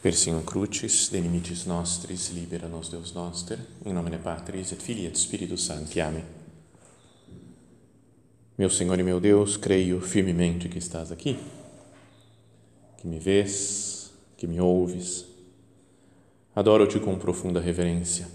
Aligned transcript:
Persium 0.00 0.42
crucis, 0.42 1.08
de 1.08 1.20
limites 1.20 1.66
nostris, 1.66 2.30
libera 2.30 2.68
nos 2.68 2.88
Deus 2.88 3.12
noster, 3.12 3.58
em 3.84 3.92
nome 3.92 4.16
Patris 4.18 4.70
et 4.72 4.80
Filii 4.80 5.06
et 5.06 5.18
Spiritus 5.18 5.64
Sancti. 5.64 6.00
Amém. 6.00 6.24
Meu 8.56 8.70
Senhor 8.70 8.96
e 8.98 9.02
meu 9.02 9.18
Deus, 9.18 9.56
creio 9.56 10.00
firmemente 10.00 10.68
que 10.68 10.78
estás 10.78 11.10
aqui, 11.10 11.36
que 12.98 13.08
me 13.08 13.18
vês, 13.18 14.12
que 14.36 14.46
me 14.46 14.60
ouves. 14.60 15.26
Adoro-te 16.54 17.00
com 17.00 17.18
profunda 17.18 17.60
reverência. 17.60 18.28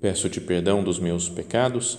Peço-te 0.00 0.40
perdão 0.40 0.82
dos 0.82 0.98
meus 0.98 1.28
pecados 1.28 1.98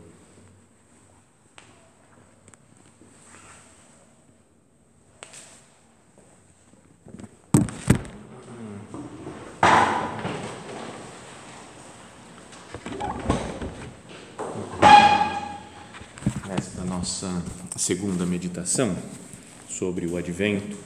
Nossa 17.01 17.43
segunda 17.75 18.27
meditação 18.27 18.95
sobre 19.67 20.05
o 20.05 20.17
advento, 20.17 20.77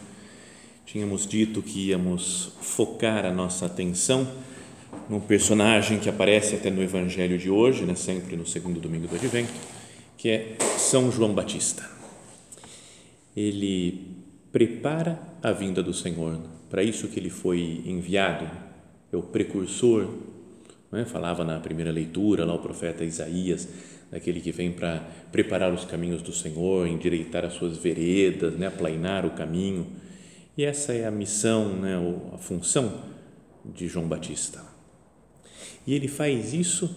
tínhamos 0.86 1.28
dito 1.28 1.62
que 1.62 1.90
íamos 1.90 2.54
focar 2.62 3.26
a 3.26 3.34
nossa 3.34 3.66
atenção 3.66 4.26
num 5.10 5.20
personagem 5.20 6.00
que 6.00 6.08
aparece 6.08 6.56
até 6.56 6.72
no 6.72 6.82
evangelho 6.82 7.38
de 7.38 7.50
hoje, 7.50 7.84
né, 7.84 7.96
sempre 7.96 8.38
no 8.38 8.48
segundo 8.48 8.80
domingo 8.80 9.10
do 9.10 9.16
advento, 9.18 9.52
que 10.18 10.30
é 10.30 10.56
São 10.78 11.12
João 11.12 11.34
Batista. 11.34 11.84
Ele 13.36 14.16
prepara 14.54 15.20
a 15.44 15.52
vinda 15.52 15.84
do 15.84 15.94
Senhor, 15.94 16.40
para 16.70 16.82
isso 16.82 17.10
que 17.10 17.20
ele 17.20 17.30
foi 17.30 17.84
enviado, 17.86 18.50
é 19.12 19.18
o 19.18 19.22
precursor, 19.22 20.08
né? 20.94 21.04
falava 21.04 21.44
na 21.44 21.60
primeira 21.60 21.92
leitura 21.92 22.46
lá 22.46 22.54
o 22.54 22.60
profeta 22.60 23.04
Isaías, 23.04 23.68
daquele 24.12 24.40
que 24.40 24.52
vem 24.52 24.72
para 24.72 25.00
preparar 25.32 25.74
os 25.74 25.86
caminhos 25.86 26.22
do 26.22 26.32
Senhor, 26.32 26.88
endireitar 26.88 27.44
as 27.44 27.54
suas 27.54 27.78
veredas, 27.78 28.56
né, 28.56 28.68
aplainar 28.68 29.26
o 29.26 29.32
caminho. 29.32 29.88
E 30.58 30.64
essa 30.64 30.94
é 30.94 31.06
a 31.06 31.12
missão, 31.12 31.76
né, 31.76 31.96
a 32.34 32.38
função 32.38 33.02
de 33.64 33.88
João 33.88 34.08
Batista. 34.08 34.64
E 35.86 35.94
ele 35.94 36.08
faz 36.08 36.54
isso 36.54 36.96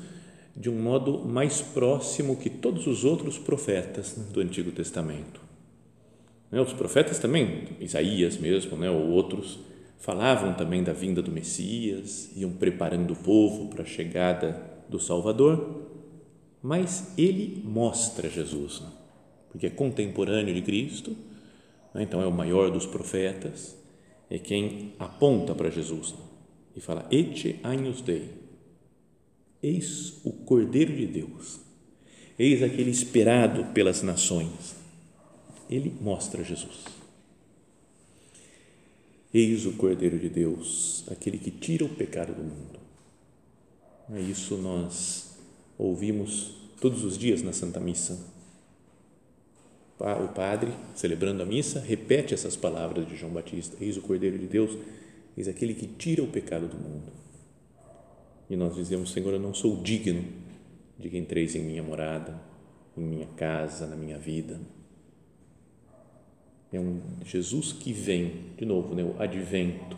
de 0.56 0.69
um 0.69 0.81
modo 0.81 1.25
mais 1.25 1.61
próximo 1.61 2.37
que 2.37 2.50
todos 2.50 2.87
os 2.87 3.05
outros 3.05 3.39
profetas 3.39 4.15
do 4.33 4.41
Antigo 4.41 4.70
Testamento. 4.70 5.41
Né, 6.50 6.61
os 6.61 6.72
profetas 6.72 7.19
também, 7.19 7.69
Isaías 7.81 8.37
mesmo, 8.37 8.77
né, 8.77 8.91
ou 8.91 9.09
outros, 9.09 9.59
falavam 9.98 10.55
também 10.55 10.83
da 10.83 10.93
vinda 10.93 11.20
do 11.20 11.31
Messias, 11.31 12.31
iam 12.37 12.50
preparando 12.53 13.12
o 13.12 13.17
povo 13.17 13.69
para 13.69 13.83
a 13.83 13.87
chegada 13.87 14.61
do 14.89 14.98
Salvador 14.98 15.89
mas 16.69 17.15
ele 17.17 17.63
mostra 17.65 18.29
Jesus, 18.29 18.81
né? 18.81 18.93
porque 19.49 19.69
é 19.69 19.71
contemporâneo 19.71 20.55
de 20.55 20.61
Cristo, 20.61 21.17
né? 21.95 22.03
então 22.03 22.21
é 22.21 22.27
o 22.27 22.31
maior 22.31 22.71
dos 22.71 22.85
profetas, 22.85 23.75
é 24.29 24.39
quem 24.39 24.93
aponta 24.99 25.55
para 25.55 25.71
Jesus 25.71 26.12
né? 26.12 26.19
e 26.77 26.81
fala: 26.83 27.09
Ete 27.11 27.59
agnus 27.62 28.03
Dei, 28.03 28.34
eis 29.62 30.21
o 30.23 30.31
Cordeiro 30.31 30.95
de 30.95 31.07
Deus, 31.07 31.59
eis 32.39 32.62
aquele 32.62 32.91
esperado 32.91 33.73
pelas 33.73 34.03
nações. 34.03 34.77
Ele 35.71 35.91
mostra 36.03 36.45
Jesus. 36.45 36.84
Eis 39.33 39.65
o 39.65 39.73
Cordeiro 39.73 40.19
de 40.19 40.28
Deus, 40.28 41.07
aquele 41.11 41.39
que 41.39 41.51
tira 41.51 41.87
o 41.87 41.89
pecado 41.89 42.34
do 42.34 42.43
mundo. 42.43 42.78
É 44.12 44.21
isso 44.21 44.59
nós 44.59 45.34
ouvimos 45.78 46.58
todos 46.81 47.05
os 47.05 47.16
dias 47.19 47.43
na 47.43 47.53
Santa 47.53 47.81
Missa. 47.81 48.19
O 49.99 50.28
padre, 50.28 50.71
celebrando 50.94 51.43
a 51.43 51.47
missa, 51.47 51.81
repete 51.81 52.33
essas 52.33 52.55
palavras 52.55 53.06
de 53.06 53.16
João 53.16 53.33
Batista: 53.33 53.77
Eis 53.81 53.97
o 53.97 54.03
Cordeiro 54.03 54.39
de 54.39 54.47
Deus, 54.47 54.78
eis 55.37 55.49
aquele 55.49 55.75
que 55.75 55.89
tira 55.89 56.22
o 56.22 56.28
pecado 56.28 56.69
do 56.69 56.77
mundo. 56.77 57.12
E 58.49 58.55
nós 58.55 58.77
dizemos: 58.77 59.11
Senhor, 59.11 59.33
eu 59.33 59.41
não 59.41 59.53
sou 59.53 59.83
digno 59.83 60.25
de 60.99 61.11
que 61.11 61.19
entreis 61.19 61.56
em 61.56 61.62
minha 61.62 61.83
morada, 61.83 62.41
em 62.97 63.03
minha 63.03 63.27
casa, 63.37 63.89
na 63.89 63.97
minha 63.97 64.19
vida. 64.19 64.60
É 66.72 66.78
um 66.78 67.00
Jesus 67.25 67.72
que 67.72 67.93
vem, 67.93 68.53
de 68.56 68.65
novo, 68.65 68.95
né, 68.95 69.03
o 69.03 69.21
advento. 69.21 69.97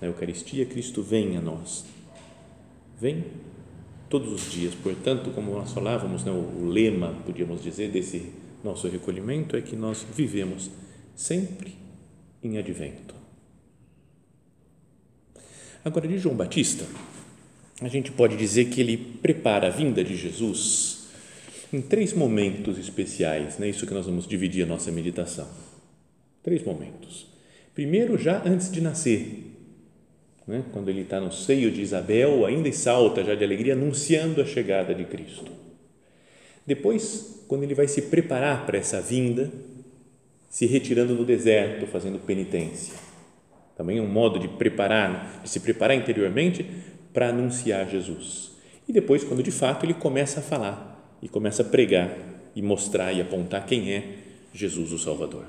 Na 0.00 0.08
Eucaristia, 0.08 0.64
Cristo 0.64 1.02
vem 1.02 1.36
a 1.36 1.40
nós. 1.40 1.84
Vem 2.98 3.24
todos 4.12 4.30
os 4.30 4.52
dias. 4.52 4.74
Portanto, 4.74 5.30
como 5.30 5.52
nós 5.52 5.72
falávamos, 5.72 6.22
né, 6.22 6.30
o 6.30 6.66
lema, 6.66 7.16
podíamos 7.24 7.62
dizer, 7.62 7.90
desse 7.90 8.30
nosso 8.62 8.86
recolhimento 8.86 9.56
é 9.56 9.62
que 9.62 9.74
nós 9.74 10.06
vivemos 10.14 10.70
sempre 11.16 11.74
em 12.42 12.58
advento. 12.58 13.14
Agora, 15.82 16.06
de 16.06 16.18
João 16.18 16.36
Batista, 16.36 16.84
a 17.80 17.88
gente 17.88 18.12
pode 18.12 18.36
dizer 18.36 18.66
que 18.66 18.82
ele 18.82 18.98
prepara 18.98 19.68
a 19.68 19.70
vinda 19.70 20.04
de 20.04 20.14
Jesus 20.14 21.06
em 21.72 21.80
três 21.80 22.12
momentos 22.12 22.76
especiais, 22.78 23.58
né? 23.58 23.70
isso 23.70 23.86
que 23.86 23.94
nós 23.94 24.04
vamos 24.04 24.26
dividir 24.26 24.62
a 24.62 24.66
nossa 24.66 24.92
meditação. 24.92 25.48
Três 26.42 26.62
momentos. 26.62 27.26
Primeiro, 27.74 28.18
já 28.18 28.42
antes 28.44 28.70
de 28.70 28.82
nascer, 28.82 29.51
né? 30.46 30.64
quando 30.72 30.88
ele 30.88 31.02
está 31.02 31.20
no 31.20 31.32
seio 31.32 31.70
de 31.70 31.80
Isabel, 31.80 32.44
ainda 32.46 32.68
e 32.68 32.72
salta 32.72 33.24
já 33.24 33.34
de 33.34 33.44
alegria, 33.44 33.74
anunciando 33.74 34.40
a 34.40 34.44
chegada 34.44 34.94
de 34.94 35.04
Cristo. 35.04 35.50
Depois, 36.66 37.44
quando 37.48 37.64
ele 37.64 37.74
vai 37.74 37.88
se 37.88 38.02
preparar 38.02 38.64
para 38.66 38.78
essa 38.78 39.00
vinda, 39.00 39.50
se 40.48 40.66
retirando 40.66 41.14
no 41.14 41.24
deserto, 41.24 41.86
fazendo 41.86 42.18
penitência. 42.18 42.94
Também 43.76 43.98
é 43.98 44.02
um 44.02 44.08
modo 44.08 44.38
de 44.38 44.48
preparar, 44.48 45.40
de 45.42 45.48
se 45.48 45.60
preparar 45.60 45.96
interiormente 45.96 46.64
para 47.12 47.28
anunciar 47.28 47.88
Jesus. 47.88 48.52
E 48.86 48.92
depois, 48.92 49.24
quando 49.24 49.42
de 49.42 49.50
fato 49.50 49.86
ele 49.86 49.94
começa 49.94 50.40
a 50.40 50.42
falar 50.42 51.18
e 51.22 51.28
começa 51.28 51.62
a 51.62 51.64
pregar 51.64 52.16
e 52.54 52.60
mostrar 52.60 53.12
e 53.12 53.20
apontar 53.20 53.64
quem 53.64 53.92
é 53.92 54.16
Jesus 54.52 54.92
o 54.92 54.98
Salvador. 54.98 55.46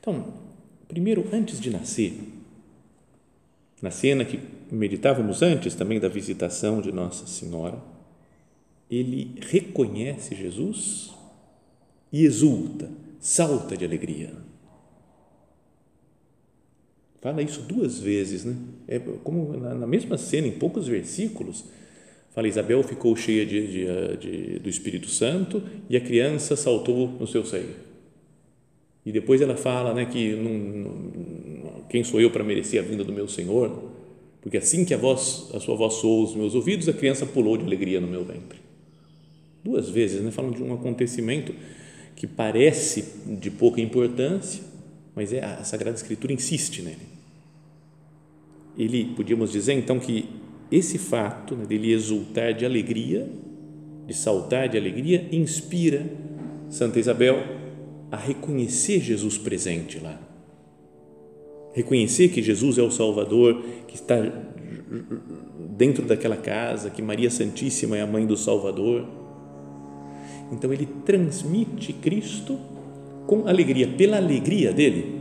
Então, 0.00 0.34
primeiro, 0.86 1.26
antes 1.32 1.58
de 1.58 1.70
nascer, 1.70 2.12
na 3.82 3.90
cena 3.90 4.24
que 4.24 4.40
meditávamos 4.70 5.42
antes 5.42 5.74
também 5.74 6.00
da 6.00 6.08
visitação 6.08 6.80
de 6.80 6.90
Nossa 6.90 7.26
Senhora, 7.26 7.78
ele 8.90 9.34
reconhece 9.40 10.34
Jesus 10.34 11.14
e 12.12 12.24
exulta, 12.24 12.88
salta 13.18 13.76
de 13.76 13.84
alegria. 13.84 14.32
Fala 17.20 17.42
isso 17.42 17.62
duas 17.62 17.98
vezes, 17.98 18.44
né? 18.44 18.54
É 18.86 18.98
como 18.98 19.56
na 19.56 19.86
mesma 19.86 20.16
cena, 20.16 20.46
em 20.46 20.52
poucos 20.52 20.86
versículos, 20.86 21.64
fala 22.30 22.46
Isabel 22.46 22.82
ficou 22.82 23.16
cheia 23.16 23.44
de, 23.44 23.66
de, 23.66 24.16
de, 24.16 24.58
do 24.60 24.68
Espírito 24.68 25.08
Santo 25.08 25.62
e 25.90 25.96
a 25.96 26.00
criança 26.00 26.54
saltou 26.54 27.08
no 27.08 27.26
seu 27.26 27.44
seio. 27.44 27.74
E 29.04 29.12
depois 29.12 29.40
ela 29.40 29.56
fala, 29.56 29.92
né, 29.92 30.04
que 30.04 30.34
não 30.34 30.54
quem 31.88 32.02
sou 32.02 32.20
eu 32.20 32.30
para 32.30 32.42
merecer 32.42 32.80
a 32.80 32.82
vinda 32.82 33.04
do 33.04 33.12
meu 33.12 33.28
Senhor? 33.28 33.90
Porque 34.42 34.58
assim 34.58 34.84
que 34.84 34.94
a, 34.94 34.96
voz, 34.96 35.48
a 35.54 35.60
sua 35.60 35.76
voz 35.76 35.94
soou 35.94 36.24
os 36.24 36.34
meus 36.34 36.54
ouvidos, 36.54 36.88
a 36.88 36.92
criança 36.92 37.26
pulou 37.26 37.56
de 37.56 37.64
alegria 37.64 38.00
no 38.00 38.06
meu 38.06 38.24
ventre. 38.24 38.60
Duas 39.64 39.88
vezes, 39.88 40.22
né? 40.22 40.30
falam 40.30 40.52
de 40.52 40.62
um 40.62 40.72
acontecimento 40.72 41.52
que 42.14 42.26
parece 42.26 43.04
de 43.40 43.50
pouca 43.50 43.80
importância, 43.80 44.62
mas 45.14 45.32
é, 45.32 45.44
a 45.44 45.64
Sagrada 45.64 45.96
Escritura 45.96 46.32
insiste 46.32 46.82
nele. 46.82 47.16
Ele, 48.78 49.06
podíamos 49.16 49.50
dizer 49.50 49.72
então 49.72 49.98
que 49.98 50.28
esse 50.70 50.98
fato 50.98 51.54
né, 51.56 51.66
dele 51.66 51.92
exultar 51.92 52.54
de 52.54 52.64
alegria, 52.64 53.28
de 54.06 54.14
saltar 54.14 54.68
de 54.68 54.76
alegria, 54.76 55.26
inspira 55.32 56.06
Santa 56.68 56.98
Isabel 56.98 57.42
a 58.10 58.16
reconhecer 58.16 59.00
Jesus 59.00 59.36
presente 59.38 59.98
lá 59.98 60.20
reconhecer 61.76 62.28
que 62.28 62.42
Jesus 62.42 62.78
é 62.78 62.82
o 62.82 62.90
Salvador, 62.90 63.62
que 63.86 63.94
está 63.94 64.16
dentro 65.76 66.06
daquela 66.06 66.36
casa, 66.36 66.88
que 66.88 67.02
Maria 67.02 67.30
Santíssima 67.30 67.98
é 67.98 68.00
a 68.00 68.06
mãe 68.06 68.24
do 68.26 68.34
Salvador. 68.34 69.04
Então 70.50 70.72
ele 70.72 70.88
transmite 71.04 71.92
Cristo 71.92 72.58
com 73.26 73.46
alegria, 73.46 73.86
pela 73.86 74.16
alegria 74.16 74.72
dele, 74.72 75.20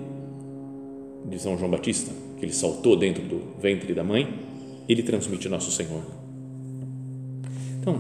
de 1.30 1.42
São 1.42 1.58
João 1.58 1.70
Batista, 1.70 2.14
que 2.40 2.46
ele 2.46 2.54
saltou 2.54 2.96
dentro 2.96 3.24
do 3.24 3.42
ventre 3.60 3.94
da 3.94 4.04
mãe, 4.04 4.40
ele 4.88 5.04
transmite 5.04 5.50
nosso 5.50 5.72
Senhor. 5.72 6.04
Então, 7.82 8.00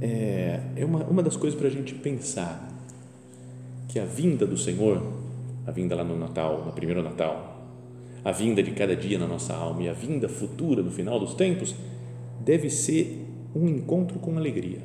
é, 0.00 0.60
é 0.74 0.84
uma, 0.84 1.04
uma 1.04 1.22
das 1.22 1.36
coisas 1.36 1.56
para 1.56 1.68
a 1.68 1.70
gente 1.70 1.94
pensar 1.94 2.68
que 3.86 4.00
a 4.00 4.04
vinda 4.04 4.44
do 4.44 4.58
Senhor, 4.58 5.19
a 5.66 5.70
vinda 5.70 5.94
lá 5.94 6.04
no 6.04 6.18
Natal, 6.18 6.64
no 6.64 6.72
primeiro 6.72 7.02
Natal, 7.02 7.60
a 8.24 8.32
vinda 8.32 8.62
de 8.62 8.72
cada 8.72 8.94
dia 8.94 9.18
na 9.18 9.26
nossa 9.26 9.54
alma 9.54 9.82
e 9.82 9.88
a 9.88 9.92
vinda 9.92 10.28
futura 10.28 10.82
no 10.82 10.90
final 10.90 11.18
dos 11.18 11.34
tempos, 11.34 11.74
deve 12.40 12.70
ser 12.70 13.26
um 13.54 13.66
encontro 13.66 14.18
com 14.18 14.36
alegria. 14.36 14.80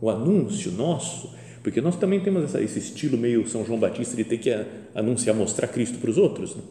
O 0.00 0.10
anúncio 0.10 0.72
nosso, 0.72 1.34
porque 1.62 1.80
nós 1.80 1.96
também 1.96 2.20
temos 2.20 2.44
essa, 2.44 2.60
esse 2.60 2.78
estilo 2.78 3.16
meio 3.16 3.46
São 3.46 3.64
João 3.64 3.78
Batista 3.78 4.16
de 4.16 4.24
ter 4.24 4.38
que 4.38 4.50
anunciar, 4.94 5.34
mostrar 5.34 5.68
Cristo 5.68 5.98
para 5.98 6.10
os 6.10 6.18
outros. 6.18 6.56
Né? 6.56 6.62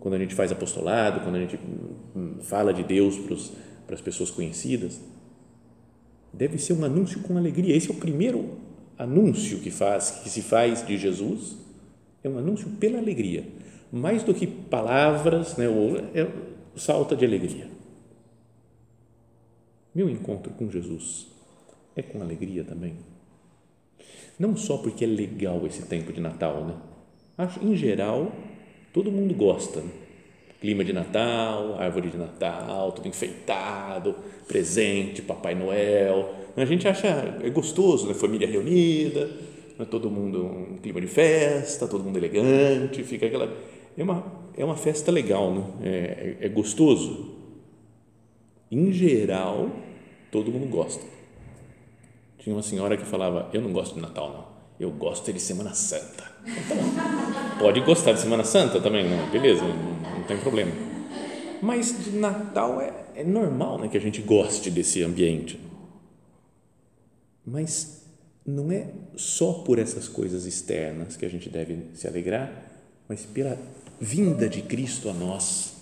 Quando 0.00 0.14
a 0.14 0.18
gente 0.18 0.34
faz 0.34 0.50
apostolado, 0.50 1.20
quando 1.20 1.36
a 1.36 1.40
gente 1.40 1.58
hum, 2.16 2.36
fala 2.40 2.72
de 2.72 2.82
Deus 2.82 3.16
para, 3.18 3.34
os, 3.34 3.52
para 3.86 3.94
as 3.94 4.00
pessoas 4.00 4.30
conhecidas, 4.30 5.00
deve 6.32 6.58
ser 6.58 6.72
um 6.72 6.84
anúncio 6.84 7.20
com 7.20 7.36
alegria. 7.36 7.76
Esse 7.76 7.88
é 7.88 7.92
o 7.92 7.96
primeiro 7.96 8.48
anúncio 9.00 9.60
que 9.60 9.70
faz, 9.70 10.20
que 10.22 10.28
se 10.28 10.42
faz 10.42 10.86
de 10.86 10.98
Jesus, 10.98 11.56
é 12.22 12.28
um 12.28 12.36
anúncio 12.36 12.68
pela 12.78 12.98
alegria, 12.98 13.44
mais 13.90 14.22
do 14.22 14.34
que 14.34 14.46
palavras, 14.46 15.56
né? 15.56 15.68
Ou, 15.68 15.96
é, 15.96 16.30
salta 16.76 17.16
de 17.16 17.24
alegria. 17.24 17.66
Meu 19.94 20.08
encontro 20.08 20.52
com 20.52 20.70
Jesus 20.70 21.28
é 21.96 22.02
com 22.02 22.20
alegria 22.20 22.62
também. 22.62 22.94
Não 24.38 24.54
só 24.54 24.76
porque 24.76 25.04
é 25.04 25.08
legal 25.08 25.66
esse 25.66 25.82
tempo 25.82 26.12
de 26.12 26.20
Natal, 26.20 26.64
né? 26.64 26.76
Acho, 27.38 27.64
em 27.64 27.74
geral, 27.74 28.30
todo 28.92 29.10
mundo 29.10 29.34
gosta. 29.34 29.80
Né? 29.80 29.90
Clima 30.60 30.84
de 30.84 30.92
Natal, 30.92 31.76
árvore 31.78 32.10
de 32.10 32.18
Natal, 32.18 32.92
tudo 32.92 33.08
enfeitado, 33.08 34.14
presente, 34.46 35.22
Papai 35.22 35.54
Noel. 35.54 36.34
A 36.56 36.64
gente 36.64 36.86
acha 36.86 37.08
é 37.42 37.48
gostoso, 37.48 38.06
né? 38.06 38.14
Família 38.14 38.46
reunida, 38.46 39.30
né? 39.78 39.86
todo 39.90 40.10
mundo 40.10 40.44
um 40.44 40.76
clima 40.76 41.00
de 41.00 41.06
festa, 41.06 41.88
todo 41.88 42.04
mundo 42.04 42.18
elegante, 42.18 43.02
fica 43.02 43.26
aquela 43.26 43.50
é 43.96 44.02
uma 44.02 44.40
é 44.56 44.64
uma 44.64 44.76
festa 44.76 45.10
legal, 45.10 45.54
né? 45.54 45.64
é, 45.82 46.36
é, 46.40 46.46
é 46.46 46.48
gostoso. 46.48 47.38
Em 48.70 48.92
geral, 48.92 49.70
todo 50.30 50.50
mundo 50.52 50.66
gosta 50.68 51.20
tinha 52.42 52.56
uma 52.56 52.62
senhora 52.62 52.96
que 52.96 53.04
falava: 53.04 53.48
Eu 53.52 53.60
não 53.60 53.72
gosto 53.72 53.94
de 53.94 54.00
Natal, 54.00 54.30
não. 54.30 54.60
Eu 54.80 54.90
gosto 54.90 55.30
de 55.30 55.38
Semana 55.38 55.74
Santa. 55.74 56.24
Então, 56.46 56.78
pode 57.58 57.80
gostar 57.80 58.12
de 58.12 58.20
Semana 58.20 58.44
Santa 58.44 58.80
também, 58.80 59.06
não? 59.08 59.28
Beleza, 59.30 59.62
tem 60.30 60.38
problema. 60.38 60.72
Mas 61.60 62.04
de 62.04 62.10
Natal 62.12 62.80
é, 62.80 62.92
é 63.16 63.24
normal 63.24 63.78
né, 63.78 63.88
que 63.88 63.96
a 63.96 64.00
gente 64.00 64.22
goste 64.22 64.70
desse 64.70 65.02
ambiente. 65.02 65.60
Mas 67.44 68.04
não 68.46 68.70
é 68.70 68.88
só 69.16 69.52
por 69.52 69.78
essas 69.78 70.08
coisas 70.08 70.46
externas 70.46 71.16
que 71.16 71.26
a 71.26 71.28
gente 71.28 71.48
deve 71.48 71.78
se 71.94 72.06
alegrar, 72.06 72.50
mas 73.08 73.26
pela 73.26 73.58
vinda 74.00 74.48
de 74.48 74.62
Cristo 74.62 75.08
a 75.08 75.12
nós. 75.12 75.74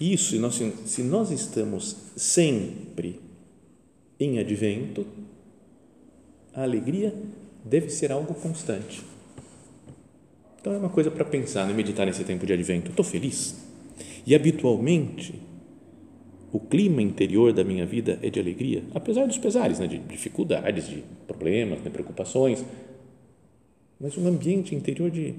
Isso, 0.00 0.30
se 0.30 0.38
nós, 0.38 0.60
se 0.86 1.02
nós 1.02 1.30
estamos 1.30 1.96
sempre 2.16 3.20
em 4.18 4.38
advento, 4.38 5.06
a 6.52 6.62
alegria 6.62 7.14
deve 7.64 7.90
ser 7.90 8.10
algo 8.10 8.34
constante. 8.34 9.02
Então 10.60 10.72
é 10.72 10.78
uma 10.78 10.88
coisa 10.88 11.10
para 11.10 11.24
pensar, 11.24 11.66
né? 11.66 11.74
meditar 11.74 12.06
nesse 12.06 12.24
tempo 12.24 12.46
de 12.46 12.52
advento. 12.52 12.90
Estou 12.90 13.04
feliz? 13.04 13.63
E 14.26 14.34
habitualmente 14.34 15.34
o 16.52 16.60
clima 16.60 17.02
interior 17.02 17.52
da 17.52 17.64
minha 17.64 17.84
vida 17.84 18.18
é 18.22 18.30
de 18.30 18.38
alegria, 18.38 18.84
apesar 18.94 19.26
dos 19.26 19.38
pesares, 19.38 19.80
né? 19.80 19.86
de 19.86 19.98
dificuldades, 19.98 20.88
de 20.88 21.02
problemas, 21.26 21.82
de 21.82 21.90
preocupações, 21.90 22.64
mas 23.98 24.16
um 24.16 24.26
ambiente 24.26 24.74
interior 24.74 25.10
de 25.10 25.34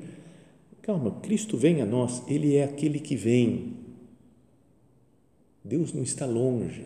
calma, 0.81 1.11
Cristo 1.21 1.57
vem 1.57 1.81
a 1.81 1.85
nós, 1.85 2.21
Ele 2.27 2.55
é 2.55 2.63
aquele 2.63 2.99
que 2.99 3.15
vem. 3.15 3.73
Deus 5.63 5.93
não 5.93 6.03
está 6.03 6.25
longe. 6.25 6.85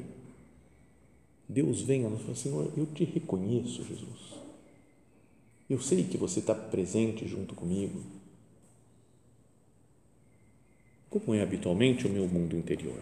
Deus 1.48 1.82
vem 1.82 2.06
a 2.06 2.10
nós 2.10 2.22
e 2.22 2.24
fala, 2.24 2.36
Senhor, 2.36 2.74
eu 2.78 2.86
te 2.86 3.04
reconheço, 3.04 3.84
Jesus. 3.84 4.40
Eu 5.70 5.82
sei 5.82 6.04
que 6.04 6.18
você 6.18 6.40
está 6.40 6.56
presente 6.56 7.28
junto 7.28 7.56
comigo. 7.56 8.00
Como 11.10 11.34
é 11.34 11.42
habitualmente 11.42 12.06
o 12.06 12.10
meu 12.10 12.28
mundo 12.28 12.56
interior? 12.56 13.00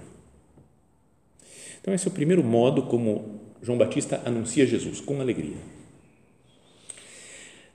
Então, 1.81 1.93
esse 1.93 2.07
é 2.07 2.11
o 2.11 2.13
primeiro 2.13 2.43
modo 2.43 2.83
como 2.83 3.39
João 3.61 3.77
Batista 3.77 4.21
anuncia 4.25 4.65
Jesus, 4.65 5.01
com 5.01 5.19
alegria. 5.19 5.57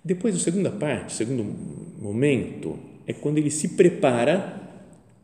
Depois, 0.04 0.34
a 0.34 0.38
segunda 0.38 0.70
parte, 0.70 1.14
o 1.14 1.16
segundo 1.16 1.44
momento, 1.44 2.78
é 3.06 3.12
quando 3.12 3.38
ele 3.38 3.50
se 3.50 3.70
prepara 3.70 4.60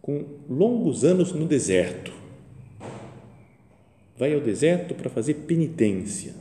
com 0.01 0.25
longos 0.49 1.05
anos 1.05 1.33
no 1.33 1.47
deserto 1.47 2.19
vai 4.19 4.35
ao 4.35 4.41
deserto 4.41 4.95
para 4.95 5.09
fazer 5.09 5.35
penitência. 5.35 6.35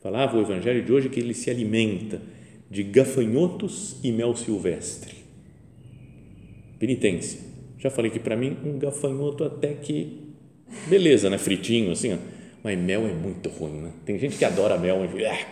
Falava 0.00 0.38
o 0.38 0.40
evangelho 0.40 0.82
de 0.82 0.92
hoje 0.92 1.10
que 1.10 1.20
ele 1.20 1.34
se 1.34 1.50
alimenta 1.50 2.20
de 2.70 2.82
gafanhotos 2.82 3.96
e 4.02 4.10
mel 4.10 4.34
silvestre. 4.34 5.25
Penitência. 6.78 7.40
Já 7.78 7.90
falei 7.90 8.10
que 8.10 8.18
para 8.18 8.36
mim 8.36 8.56
um 8.64 8.78
gafanhoto 8.78 9.44
até 9.44 9.74
que 9.74 10.26
beleza, 10.88 11.30
né, 11.30 11.38
fritinho 11.38 11.92
assim, 11.92 12.14
ó. 12.14 12.16
mas 12.62 12.78
mel 12.78 13.06
é 13.06 13.12
muito 13.12 13.48
ruim, 13.48 13.80
né? 13.80 13.92
Tem 14.04 14.18
gente 14.18 14.36
que 14.36 14.44
adora 14.44 14.78
mel, 14.78 14.98
mas 14.98 15.24
ah, 15.24 15.46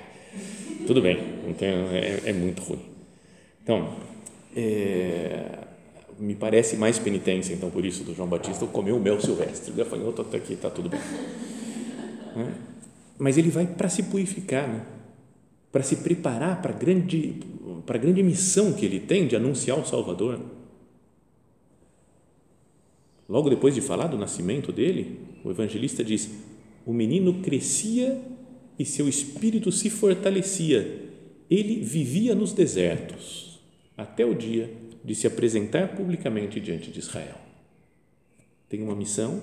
tudo 0.86 1.00
bem, 1.00 1.18
tem, 1.58 1.68
é, 1.68 2.20
é 2.26 2.32
muito 2.32 2.62
ruim. 2.62 2.80
Então, 3.62 3.94
é, 4.56 5.64
me 6.18 6.34
parece 6.34 6.76
mais 6.76 6.98
penitência, 6.98 7.52
então, 7.52 7.70
por 7.70 7.84
isso, 7.84 8.04
do 8.04 8.14
João 8.14 8.28
Batista, 8.28 8.66
comer 8.66 8.92
o 8.92 9.00
mel 9.00 9.20
silvestre. 9.20 9.72
O 9.72 9.74
gafanhoto 9.74 10.22
até 10.22 10.36
aqui 10.36 10.52
está 10.52 10.70
tudo 10.70 10.88
bem. 10.88 11.00
Né? 12.36 12.52
Mas 13.18 13.38
ele 13.38 13.50
vai 13.50 13.66
para 13.66 13.88
se 13.88 14.02
purificar, 14.04 14.68
né? 14.68 14.82
para 15.72 15.82
se 15.82 15.96
preparar 15.96 16.62
para 16.62 16.72
a 16.72 16.76
grande, 16.76 17.40
para 17.84 17.96
a 17.96 17.98
grande 17.98 18.22
missão 18.22 18.72
que 18.72 18.84
ele 18.86 19.00
tem 19.00 19.26
de 19.26 19.34
anunciar 19.34 19.78
o 19.78 19.84
Salvador. 19.84 20.38
Logo 23.28 23.48
depois 23.48 23.74
de 23.74 23.80
falar 23.80 24.06
do 24.06 24.18
nascimento 24.18 24.70
dele, 24.70 25.20
o 25.42 25.50
evangelista 25.50 26.04
diz: 26.04 26.30
o 26.84 26.92
menino 26.92 27.40
crescia 27.40 28.20
e 28.78 28.84
seu 28.84 29.08
espírito 29.08 29.72
se 29.72 29.88
fortalecia. 29.88 31.02
Ele 31.50 31.80
vivia 31.82 32.34
nos 32.34 32.52
desertos 32.52 33.60
até 33.96 34.24
o 34.24 34.34
dia 34.34 34.72
de 35.04 35.14
se 35.14 35.26
apresentar 35.26 35.94
publicamente 35.94 36.60
diante 36.60 36.90
de 36.90 36.98
Israel. 36.98 37.36
Tem 38.68 38.82
uma 38.82 38.96
missão, 38.96 39.42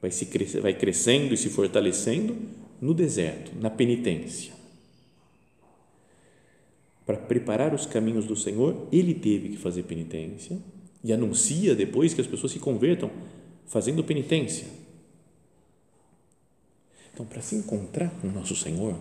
vai, 0.00 0.10
se 0.10 0.26
crescer, 0.26 0.60
vai 0.60 0.74
crescendo 0.74 1.34
e 1.34 1.36
se 1.36 1.50
fortalecendo 1.50 2.36
no 2.80 2.94
deserto, 2.94 3.52
na 3.60 3.68
penitência. 3.68 4.52
Para 7.04 7.18
preparar 7.18 7.74
os 7.74 7.84
caminhos 7.84 8.24
do 8.24 8.34
Senhor, 8.34 8.88
ele 8.90 9.12
teve 9.12 9.50
que 9.50 9.56
fazer 9.58 9.82
penitência 9.82 10.58
e 11.04 11.12
anuncia 11.12 11.74
depois 11.74 12.14
que 12.14 12.22
as 12.22 12.26
pessoas 12.26 12.50
se 12.50 12.58
convertam 12.58 13.10
fazendo 13.66 14.02
penitência. 14.02 14.66
Então, 17.12 17.26
para 17.26 17.42
se 17.42 17.54
encontrar 17.54 18.10
com 18.20 18.28
nosso 18.28 18.56
Senhor 18.56 18.98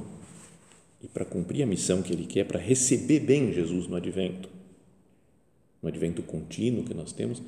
e 1.01 1.07
para 1.07 1.23
cumprir 1.23 1.63
a 1.63 1.65
missão 1.65 2.01
que 2.01 2.11
Ele 2.11 2.25
quer, 2.25 2.45
para 2.45 2.59
receber 2.59 3.21
bem 3.21 3.53
Jesus 3.53 3.87
no 3.87 3.95
advento, 3.95 4.49
no 5.81 5.87
advento 5.87 6.21
contínuo 6.21 6.83
que 6.83 6.93
nós 6.93 7.13
temos, 7.13 7.41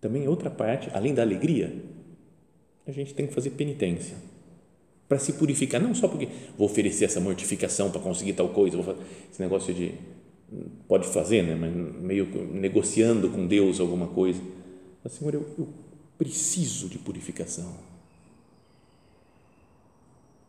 também 0.00 0.26
é 0.26 0.28
outra 0.28 0.50
parte, 0.50 0.90
além 0.92 1.14
da 1.14 1.22
alegria, 1.22 1.74
a 2.86 2.92
gente 2.92 3.14
tem 3.14 3.26
que 3.26 3.34
fazer 3.34 3.50
penitência 3.50 4.16
para 5.08 5.18
se 5.18 5.32
purificar, 5.32 5.80
não 5.80 5.94
só 5.94 6.06
porque 6.06 6.28
vou 6.56 6.66
oferecer 6.66 7.06
essa 7.06 7.20
mortificação 7.20 7.90
para 7.90 8.00
conseguir 8.00 8.34
tal 8.34 8.50
coisa, 8.50 8.76
vou 8.76 8.84
fazer 8.84 9.00
esse 9.32 9.40
negócio 9.40 9.72
de 9.72 9.94
pode 10.86 11.06
fazer, 11.08 11.42
né, 11.42 11.54
mas 11.54 12.02
meio 12.02 12.26
negociando 12.52 13.28
com 13.30 13.46
Deus 13.46 13.80
alguma 13.80 14.06
coisa. 14.08 14.40
Mas, 15.04 15.12
Senhor, 15.12 15.34
eu, 15.34 15.46
eu 15.58 15.68
preciso 16.16 16.88
de 16.88 16.98
purificação. 16.98 17.72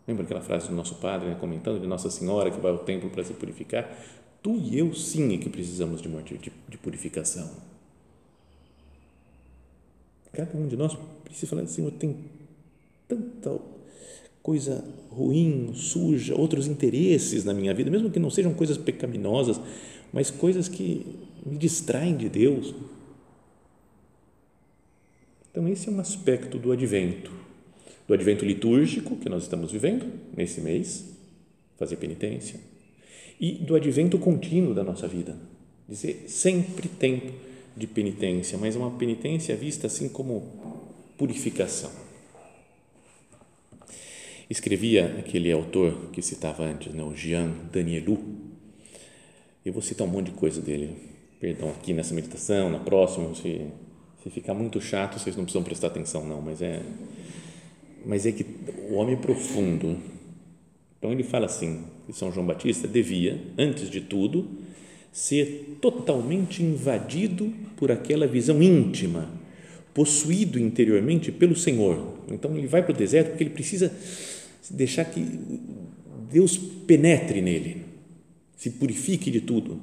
Lembra 0.08 0.24
aquela 0.24 0.42
frase 0.42 0.68
do 0.68 0.74
nosso 0.74 0.96
padre, 0.96 1.30
né, 1.30 1.38
comentando 1.40 1.80
de 1.80 1.86
Nossa 1.86 2.10
Senhora 2.10 2.50
que 2.50 2.60
vai 2.60 2.72
ao 2.72 2.80
templo 2.80 3.10
para 3.10 3.24
se 3.24 3.34
purificar? 3.34 3.96
Tu 4.42 4.56
e 4.56 4.80
eu, 4.80 4.94
sim, 4.94 5.36
é 5.36 5.38
que 5.38 5.50
precisamos 5.50 6.02
de, 6.02 6.10
morte, 6.10 6.38
de, 6.38 6.52
de 6.68 6.78
purificação. 6.78 7.50
Cada 10.32 10.58
um 10.58 10.68
de 10.68 10.78
nós 10.78 10.98
precisa 11.24 11.48
falar, 11.48 11.68
Senhor, 11.68 11.92
tem 11.92 12.18
tanta 13.08 13.60
coisa 14.42 14.84
ruim, 15.20 15.72
suja, 15.74 16.36
outros 16.36 16.68
interesses 16.68 17.44
na 17.44 17.54
minha 17.54 17.74
vida, 17.74 17.92
mesmo 17.92 18.10
que 18.10 18.20
não 18.20 18.30
sejam 18.30 18.54
coisas 18.54 18.78
pecaminosas, 18.78 19.60
mas 20.14 20.32
coisas 20.32 20.68
que 20.68 21.06
me 21.46 21.58
distraem 21.58 22.16
de 22.16 22.30
Deus. 22.30 22.74
Então, 25.52 25.68
esse 25.68 25.90
é 25.90 25.92
um 25.92 26.00
aspecto 26.00 26.58
do 26.58 26.72
advento, 26.72 27.32
do 28.08 28.14
advento 28.14 28.46
litúrgico 28.46 29.18
que 29.18 29.28
nós 29.30 29.44
estamos 29.44 29.72
vivendo 29.72 30.06
nesse 30.36 30.62
mês, 30.62 31.06
fazer 31.78 31.98
penitência, 31.98 32.60
e 33.40 33.54
do 33.54 33.76
advento 33.76 34.18
contínuo 34.18 34.74
da 34.74 34.84
nossa 34.84 35.08
vida, 35.08 35.36
dizer 35.88 36.26
sempre 36.28 36.88
tempo 36.88 37.34
de 37.76 37.88
penitência, 37.88 38.58
mas 38.58 38.76
uma 38.76 38.92
penitência 38.92 39.56
vista 39.56 39.88
assim 39.88 40.10
como 40.10 40.44
purificação. 41.18 42.09
Escrevia 44.50 45.18
aquele 45.20 45.52
autor 45.52 46.10
que 46.12 46.24
citava 46.24 46.64
antes, 46.64 46.92
né, 46.92 47.04
o 47.04 47.16
Jean 47.16 47.52
Danielou. 47.72 48.18
Eu 49.64 49.72
vou 49.72 49.82
citar 49.82 50.08
um 50.08 50.10
monte 50.10 50.32
de 50.32 50.38
coisa 50.38 50.60
dele, 50.60 50.96
perdão, 51.40 51.70
aqui 51.70 51.94
nessa 51.94 52.16
meditação, 52.16 52.68
na 52.68 52.80
próxima, 52.80 53.36
se, 53.36 53.68
se 54.24 54.30
ficar 54.32 54.56
muito 54.56 54.82
chato, 54.82 55.20
vocês 55.20 55.36
não 55.36 55.44
precisam 55.44 55.64
prestar 55.64 55.88
atenção, 55.88 56.26
não, 56.26 56.42
mas 56.42 56.64
é, 56.64 56.82
mas 58.04 58.26
é 58.26 58.32
que 58.32 58.44
o 58.90 58.96
homem 58.96 59.16
profundo. 59.18 59.98
Então 60.98 61.12
ele 61.12 61.24
fala 61.24 61.46
assim: 61.46 61.84
que 62.08 62.14
São 62.14 62.32
João 62.32 62.48
Batista 62.48 62.88
devia, 62.88 63.40
antes 63.56 63.88
de 63.88 64.02
tudo, 64.02 64.50
ser 65.12 65.78
totalmente 65.80 66.64
invadido 66.64 67.54
por 67.78 67.92
aquela 67.92 68.26
visão 68.26 68.64
íntima, 68.64 69.30
possuído 69.94 70.58
interiormente 70.58 71.32
pelo 71.32 71.56
Senhor. 71.56 72.18
Então 72.32 72.58
ele 72.58 72.66
vai 72.66 72.82
para 72.82 72.94
o 72.94 72.98
deserto 72.98 73.30
porque 73.30 73.44
ele 73.44 73.52
precisa 73.52 73.94
deixar 74.72 75.06
que 75.06 75.26
Deus 76.32 76.58
penetre 76.58 77.42
nele, 77.42 77.86
se 78.56 78.72
purifique 78.72 79.32
de 79.32 79.42
tudo. 79.42 79.80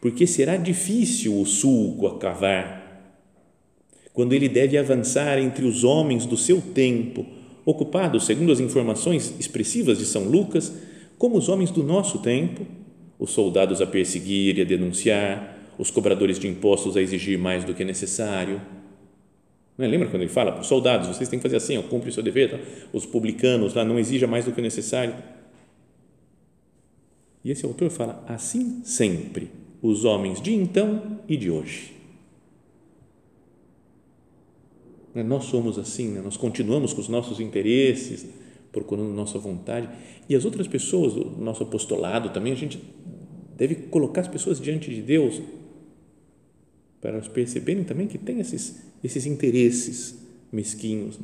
Porque 0.00 0.26
será 0.26 0.56
difícil 0.56 1.40
o 1.40 1.46
sulco 1.46 2.06
a 2.06 2.18
cavar 2.18 2.84
quando 4.14 4.32
ele 4.32 4.48
deve 4.48 4.78
avançar 4.78 5.40
entre 5.40 5.66
os 5.66 5.82
homens 5.82 6.24
do 6.24 6.36
seu 6.36 6.60
tempo, 6.60 7.26
ocupados, 7.64 8.24
segundo 8.24 8.52
as 8.52 8.60
informações 8.60 9.34
expressivas 9.40 9.98
de 9.98 10.04
São 10.04 10.22
Lucas, 10.22 10.72
como 11.18 11.36
os 11.36 11.48
homens 11.48 11.72
do 11.72 11.82
nosso 11.82 12.18
tempo, 12.18 12.64
os 13.18 13.32
soldados 13.32 13.80
a 13.80 13.86
perseguir 13.86 14.56
e 14.56 14.62
a 14.62 14.64
denunciar, 14.64 15.58
os 15.76 15.90
cobradores 15.90 16.38
de 16.38 16.46
impostos 16.46 16.96
a 16.96 17.02
exigir 17.02 17.36
mais 17.36 17.64
do 17.64 17.74
que 17.74 17.84
necessário. 17.84 18.60
Não 19.76 19.84
é? 19.84 19.88
Lembra 19.88 20.08
quando 20.08 20.22
ele 20.22 20.30
fala 20.30 20.52
para 20.52 20.60
os 20.60 20.66
soldados, 20.66 21.08
vocês 21.08 21.28
têm 21.28 21.38
que 21.38 21.42
fazer 21.42 21.56
assim, 21.56 21.76
ó, 21.76 21.82
cumpre 21.82 22.08
o 22.08 22.12
seu 22.12 22.22
dever, 22.22 22.50
tá? 22.50 22.58
os 22.92 23.04
publicanos 23.04 23.74
lá 23.74 23.84
não 23.84 23.98
exija 23.98 24.26
mais 24.26 24.44
do 24.44 24.52
que 24.52 24.60
é 24.60 24.62
necessário. 24.62 25.14
E 27.44 27.50
esse 27.50 27.66
autor 27.66 27.90
fala, 27.90 28.24
assim 28.26 28.82
sempre, 28.84 29.50
os 29.82 30.04
homens 30.04 30.40
de 30.40 30.54
então 30.54 31.20
e 31.28 31.36
de 31.36 31.50
hoje. 31.50 31.92
Né? 35.14 35.22
Nós 35.22 35.44
somos 35.44 35.78
assim, 35.78 36.08
né? 36.08 36.20
nós 36.22 36.36
continuamos 36.36 36.92
com 36.92 37.00
os 37.00 37.08
nossos 37.08 37.40
interesses, 37.40 38.26
procurando 38.72 39.08
nossa 39.10 39.38
vontade. 39.38 39.88
E 40.28 40.34
as 40.34 40.44
outras 40.44 40.66
pessoas 40.66 41.12
do 41.14 41.24
nosso 41.38 41.62
apostolado 41.64 42.30
também, 42.30 42.52
a 42.52 42.56
gente 42.56 42.82
deve 43.56 43.74
colocar 43.74 44.22
as 44.22 44.28
pessoas 44.28 44.60
diante 44.60 44.92
de 44.92 45.02
Deus 45.02 45.40
para 47.04 47.16
elas 47.16 47.28
perceberem 47.28 47.84
também 47.84 48.06
que 48.06 48.16
tem 48.16 48.40
esses, 48.40 48.76
esses 49.04 49.26
interesses 49.26 50.14
mesquinhos. 50.50 51.20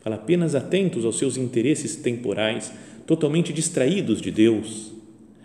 Fala 0.00 0.16
apenas 0.16 0.54
atentos 0.54 1.04
aos 1.04 1.18
seus 1.18 1.36
interesses 1.36 1.94
temporais, 1.96 2.72
totalmente 3.06 3.52
distraídos 3.52 4.22
de 4.22 4.30
Deus. 4.30 4.94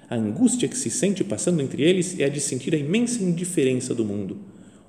A 0.10 0.16
angústia 0.16 0.70
que 0.70 0.78
se 0.78 0.90
sente 0.90 1.26
passando 1.26 1.62
entre 1.62 1.84
eles 1.84 2.18
é 2.18 2.24
a 2.24 2.30
de 2.30 2.40
sentir 2.40 2.74
a 2.74 2.78
imensa 2.78 3.22
indiferença 3.22 3.94
do 3.94 4.06
mundo. 4.06 4.38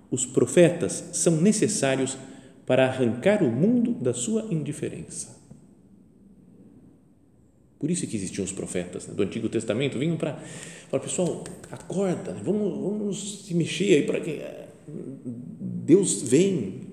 Os 0.09 0.25
profetas 0.25 1.11
são 1.15 1.41
necessários 1.41 2.17
para 2.65 2.87
arrancar 2.87 3.43
o 3.43 3.51
mundo 3.51 3.93
da 3.93 4.15
sua 4.15 4.47
indiferença. 4.53 5.37
Por 7.79 7.91
isso 7.91 8.07
que 8.07 8.17
existiam 8.17 8.45
os 8.45 8.53
profetas 8.53 9.07
né, 9.07 9.15
do 9.15 9.23
Antigo 9.23 9.49
Testamento, 9.49 9.99
vinham 9.99 10.17
para 10.17 10.35
falar, 10.91 11.03
pessoal, 11.03 11.45
acorda, 11.71 12.33
né, 12.33 12.41
vamos, 12.45 12.77
vamos 12.77 13.45
se 13.47 13.55
mexer 13.55 13.95
aí 13.95 14.03
para 14.03 14.21
que 14.21 14.31
eh, 14.31 14.69
Deus 14.87 16.23
vem. 16.23 16.89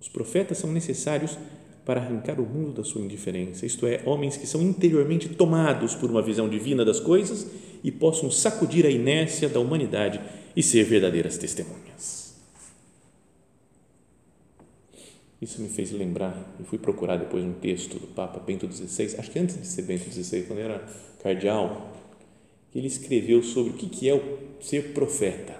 Os 0.00 0.08
profetas 0.08 0.58
são 0.58 0.72
necessários 0.72 1.38
para 1.84 2.00
arrancar 2.00 2.40
o 2.40 2.46
mundo 2.46 2.72
da 2.72 2.84
sua 2.84 3.00
indiferença, 3.00 3.66
isto 3.66 3.86
é, 3.86 4.00
homens 4.04 4.36
que 4.36 4.46
são 4.46 4.62
interiormente 4.62 5.28
tomados 5.28 5.94
por 5.94 6.10
uma 6.10 6.22
visão 6.22 6.48
divina 6.48 6.84
das 6.84 7.00
coisas 7.00 7.46
e 7.82 7.90
possam 7.90 8.30
sacudir 8.30 8.86
a 8.86 8.90
inércia 8.90 9.48
da 9.48 9.58
humanidade 9.58 10.20
e 10.56 10.62
ser 10.62 10.84
verdadeiras 10.84 11.36
testemunhas. 11.36 12.21
Isso 15.42 15.60
me 15.60 15.68
fez 15.68 15.90
lembrar, 15.90 16.54
e 16.60 16.62
fui 16.62 16.78
procurar 16.78 17.16
depois 17.16 17.44
um 17.44 17.52
texto 17.54 17.98
do 17.98 18.06
Papa 18.06 18.38
Bento 18.38 18.72
XVI, 18.72 19.18
acho 19.18 19.28
que 19.28 19.40
antes 19.40 19.60
de 19.60 19.66
ser 19.66 19.82
Bento 19.82 20.08
XVI, 20.08 20.44
quando 20.44 20.60
era 20.60 20.86
cardeal, 21.20 21.90
que 22.70 22.78
ele 22.78 22.86
escreveu 22.86 23.42
sobre 23.42 23.72
o 23.72 23.74
que 23.74 24.08
é 24.08 24.14
o 24.14 24.38
ser 24.60 24.94
profeta. 24.94 25.56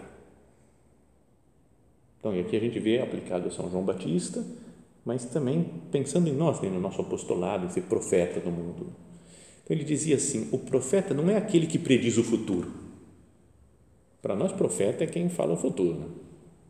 Então, 2.21 2.33
e 2.33 2.39
aqui 2.39 2.57
a 2.57 2.61
gente 2.61 2.79
vê 2.79 3.01
aplicado 3.01 3.49
a 3.49 3.51
São 3.51 3.69
João 3.69 3.85
Batista, 3.85 4.47
mas 5.05 5.25
também 5.25 5.67
pensando 5.91 6.29
em 6.29 6.33
nós, 6.33 6.61
né, 6.61 6.69
no 6.69 6.79
nosso 6.79 7.01
apostolado, 7.01 7.67
em 7.67 7.69
ser 7.69 7.83
profeta 7.83 8.39
do 8.39 8.53
mundo. 8.53 8.93
Então, 9.65 9.77
ele 9.77 9.83
dizia 9.83 10.15
assim: 10.15 10.49
o 10.53 10.59
profeta 10.59 11.13
não 11.13 11.29
é 11.29 11.37
aquele 11.37 11.67
que 11.67 11.81
prediz 11.81 12.17
o 12.19 12.23
futuro. 12.23 12.71
Para 14.23 14.37
nós, 14.37 14.53
profeta 14.53 15.03
é 15.03 15.09
quem 15.09 15.29
fala 15.29 15.55
o 15.55 15.57
futuro. 15.57 15.99
Né? 15.99 16.07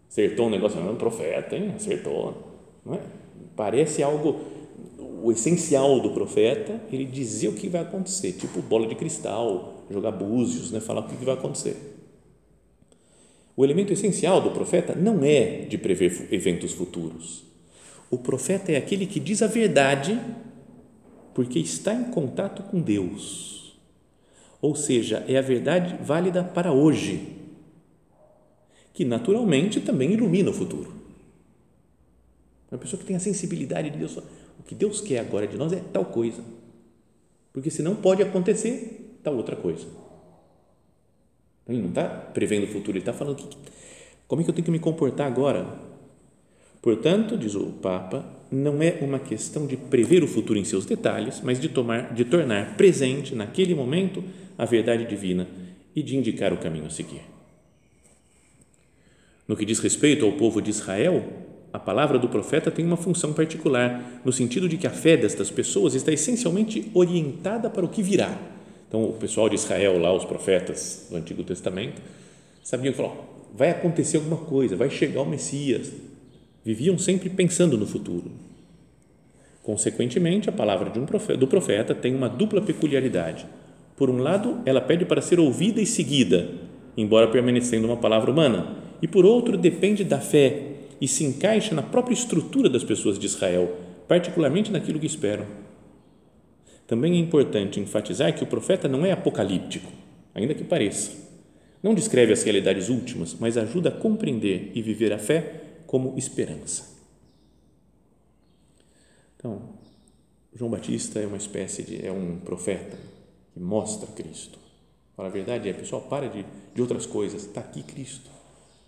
Acertou 0.09 0.47
um 0.47 0.50
negócio, 0.50 0.81
não 0.81 0.88
é 0.88 0.92
um 0.92 0.97
profeta, 0.97 1.54
hein? 1.54 1.73
Acertou 1.76 2.51
é? 2.91 3.01
Parece 3.55 4.03
algo, 4.03 4.41
o 5.23 5.31
essencial 5.31 6.01
do 6.01 6.11
profeta, 6.11 6.81
ele 6.91 7.05
dizer 7.05 7.49
o 7.49 7.53
que 7.53 7.69
vai 7.69 7.83
acontecer, 7.83 8.33
tipo 8.33 8.61
bola 8.62 8.87
de 8.87 8.95
cristal, 8.95 9.85
jogar 9.91 10.11
búzios, 10.11 10.71
né? 10.71 10.81
falar 10.81 11.01
o 11.01 11.09
que 11.09 11.25
vai 11.25 11.35
acontecer. 11.35 11.77
O 13.57 13.65
elemento 13.65 13.93
essencial 13.93 14.41
do 14.41 14.51
profeta 14.51 14.95
não 14.95 15.23
é 15.23 15.67
de 15.67 15.77
prever 15.77 16.29
eventos 16.33 16.73
futuros. 16.73 17.45
O 18.11 18.19
profeta 18.19 18.73
é 18.73 18.77
aquele 18.77 19.07
que 19.07 19.21
diz 19.21 19.43
a 19.43 19.47
verdade 19.47 20.19
porque 21.35 21.59
está 21.59 21.95
em 21.95 22.05
contato 22.05 22.62
com 22.65 22.81
Deus. 22.81 23.79
Ou 24.61 24.75
seja, 24.75 25.25
é 25.27 25.37
a 25.37 25.43
verdade 25.43 25.97
válida 26.03 26.45
para 26.45 26.73
hoje, 26.73 27.29
que 28.93 29.05
naturalmente 29.05 29.81
também 29.81 30.12
ilumina 30.12 30.51
o 30.51 30.55
futuro. 30.55 31.01
Uma 32.73 32.79
pessoa 32.79 32.99
que 32.99 33.05
tem 33.05 33.14
a 33.14 33.21
sensibilidade 33.21 33.91
de 33.91 33.99
Deus. 33.99 34.17
O 34.17 34.62
que 34.67 34.75
Deus 34.75 35.02
quer 35.02 35.19
agora 35.19 35.47
de 35.47 35.59
nós 35.59 35.75
é 35.75 35.83
tal 35.93 36.07
coisa. 36.07 36.43
Porque 37.52 37.71
senão 37.71 37.95
pode 37.95 38.23
acontecer 38.23 39.19
tal 39.23 39.37
outra 39.37 39.55
coisa. 39.55 39.87
Ele 41.69 41.83
não 41.83 41.91
está 41.91 42.09
prevendo 42.09 42.64
o 42.64 42.69
futuro, 42.69 42.93
ele 42.93 43.00
está 43.00 43.12
falando 43.12 43.37
que, 43.37 43.47
como 44.26 44.41
é 44.41 44.45
que 44.45 44.50
eu 44.50 44.55
tenho 44.55 44.64
que 44.64 44.71
me 44.71 44.79
comportar 44.79 45.26
agora. 45.26 45.79
Portanto, 46.81 47.37
diz 47.37 47.55
o 47.55 47.67
Papa, 47.67 48.25
não 48.50 48.83
é 48.83 48.99
uma 49.02 49.19
questão 49.19 49.67
de 49.67 49.76
prever 49.76 50.25
o 50.25 50.26
futuro 50.26 50.59
em 50.59 50.64
seus 50.64 50.87
detalhes, 50.87 51.43
mas 51.43 51.61
de, 51.61 51.69
tomar, 51.69 52.14
de 52.14 52.25
tornar 52.25 52.75
presente 52.76 53.35
naquele 53.35 53.75
momento 53.75 54.25
a 54.57 54.64
verdade 54.64 55.05
divina 55.05 55.47
e 55.95 56.02
de 56.02 56.17
indicar 56.17 56.55
o 56.55 56.57
caminho 56.57 56.87
a 56.87 56.91
seguir. 56.91 57.21
No 59.47 59.57
que 59.57 59.67
diz 59.67 59.79
respeito 59.79 60.25
ao 60.25 60.33
povo 60.33 60.62
de 60.62 60.71
Israel, 60.71 61.23
a 61.73 61.79
palavra 61.79 62.19
do 62.19 62.29
profeta 62.29 62.71
tem 62.71 62.85
uma 62.85 62.99
função 62.99 63.33
particular, 63.33 64.21
no 64.25 64.33
sentido 64.33 64.69
de 64.69 64.76
que 64.76 64.87
a 64.87 64.91
fé 64.91 65.17
destas 65.17 65.50
pessoas 65.50 65.95
está 65.95 66.12
essencialmente 66.12 66.91
orientada 66.93 67.71
para 67.71 67.85
o 67.85 67.88
que 67.88 68.02
virá. 68.02 68.37
Então, 68.87 69.05
o 69.05 69.14
pessoal 69.14 69.49
de 69.49 69.55
Israel, 69.55 69.99
lá, 69.99 70.12
os 70.12 70.26
profetas 70.26 71.07
do 71.11 71.17
Antigo 71.17 71.43
Testamento, 71.43 72.02
sabiam 72.62 72.93
que 72.93 73.02
vai 73.55 73.71
acontecer 73.71 74.19
alguma 74.19 74.37
coisa, 74.37 74.76
vai 74.76 74.91
chegar 74.91 75.23
o 75.23 75.26
Messias. 75.26 75.91
Viviam 76.62 76.99
sempre 76.99 77.31
pensando 77.31 77.79
no 77.79 77.87
futuro. 77.87 78.31
Consequentemente, 79.62 80.50
a 80.50 80.52
palavra 80.52 80.93
um 81.00 81.07
profeta, 81.07 81.38
do 81.38 81.47
profeta 81.47 81.95
tem 81.95 82.14
uma 82.14 82.29
dupla 82.29 82.61
peculiaridade. 82.61 83.47
Por 83.97 84.11
um 84.11 84.19
lado, 84.19 84.61
ela 84.67 84.81
pede 84.81 85.07
para 85.07 85.23
ser 85.23 85.41
ouvida 85.41 85.81
e 85.81 85.87
seguida, 85.87 86.50
embora 86.97 87.29
permanecendo 87.29 87.87
uma 87.87 87.97
palavra 87.97 88.31
humana, 88.31 88.76
e 89.00 89.09
por 89.09 89.25
outro, 89.25 89.57
depende 89.57 90.05
da 90.05 90.19
fé 90.19 90.72
e 91.02 91.09
se 91.09 91.25
encaixa 91.25 91.75
na 91.75 91.82
própria 91.82 92.14
estrutura 92.14 92.68
das 92.68 92.85
pessoas 92.85 93.18
de 93.18 93.26
Israel, 93.26 93.76
particularmente 94.06 94.71
naquilo 94.71 95.00
que 95.00 95.06
esperam. 95.06 95.44
Também 96.87 97.14
é 97.14 97.18
importante 97.18 97.80
enfatizar 97.80 98.32
que 98.32 98.44
o 98.44 98.47
profeta 98.47 98.87
não 98.87 99.04
é 99.04 99.11
apocalíptico, 99.11 99.90
ainda 100.32 100.54
que 100.54 100.62
pareça. 100.62 101.11
Não 101.82 101.92
descreve 101.92 102.32
as 102.32 102.44
realidades 102.44 102.88
últimas, 102.88 103.35
mas 103.35 103.59
ajuda 103.59 103.88
a 103.88 103.92
compreender 103.92 104.71
e 104.76 104.80
viver 104.80 105.12
a 105.12 105.18
fé 105.18 105.80
como 105.88 106.16
esperança. 106.16 106.97
Então, 109.37 109.61
João 110.54 110.71
Batista 110.71 111.18
é 111.18 111.26
uma 111.26 111.37
espécie 111.37 111.82
de, 111.82 112.06
é 112.06 112.12
um 112.12 112.38
profeta 112.38 112.97
que 113.52 113.59
mostra 113.59 114.06
Cristo. 114.12 114.56
Fala 115.16 115.28
a 115.28 115.32
verdade, 115.32 115.68
é, 115.68 115.73
pessoal, 115.73 116.02
para 116.02 116.28
de, 116.28 116.47
de 116.73 116.80
outras 116.80 117.06
coisas, 117.06 117.44
está 117.44 117.61
aqui 117.61 117.82
Cristo, 117.82 118.30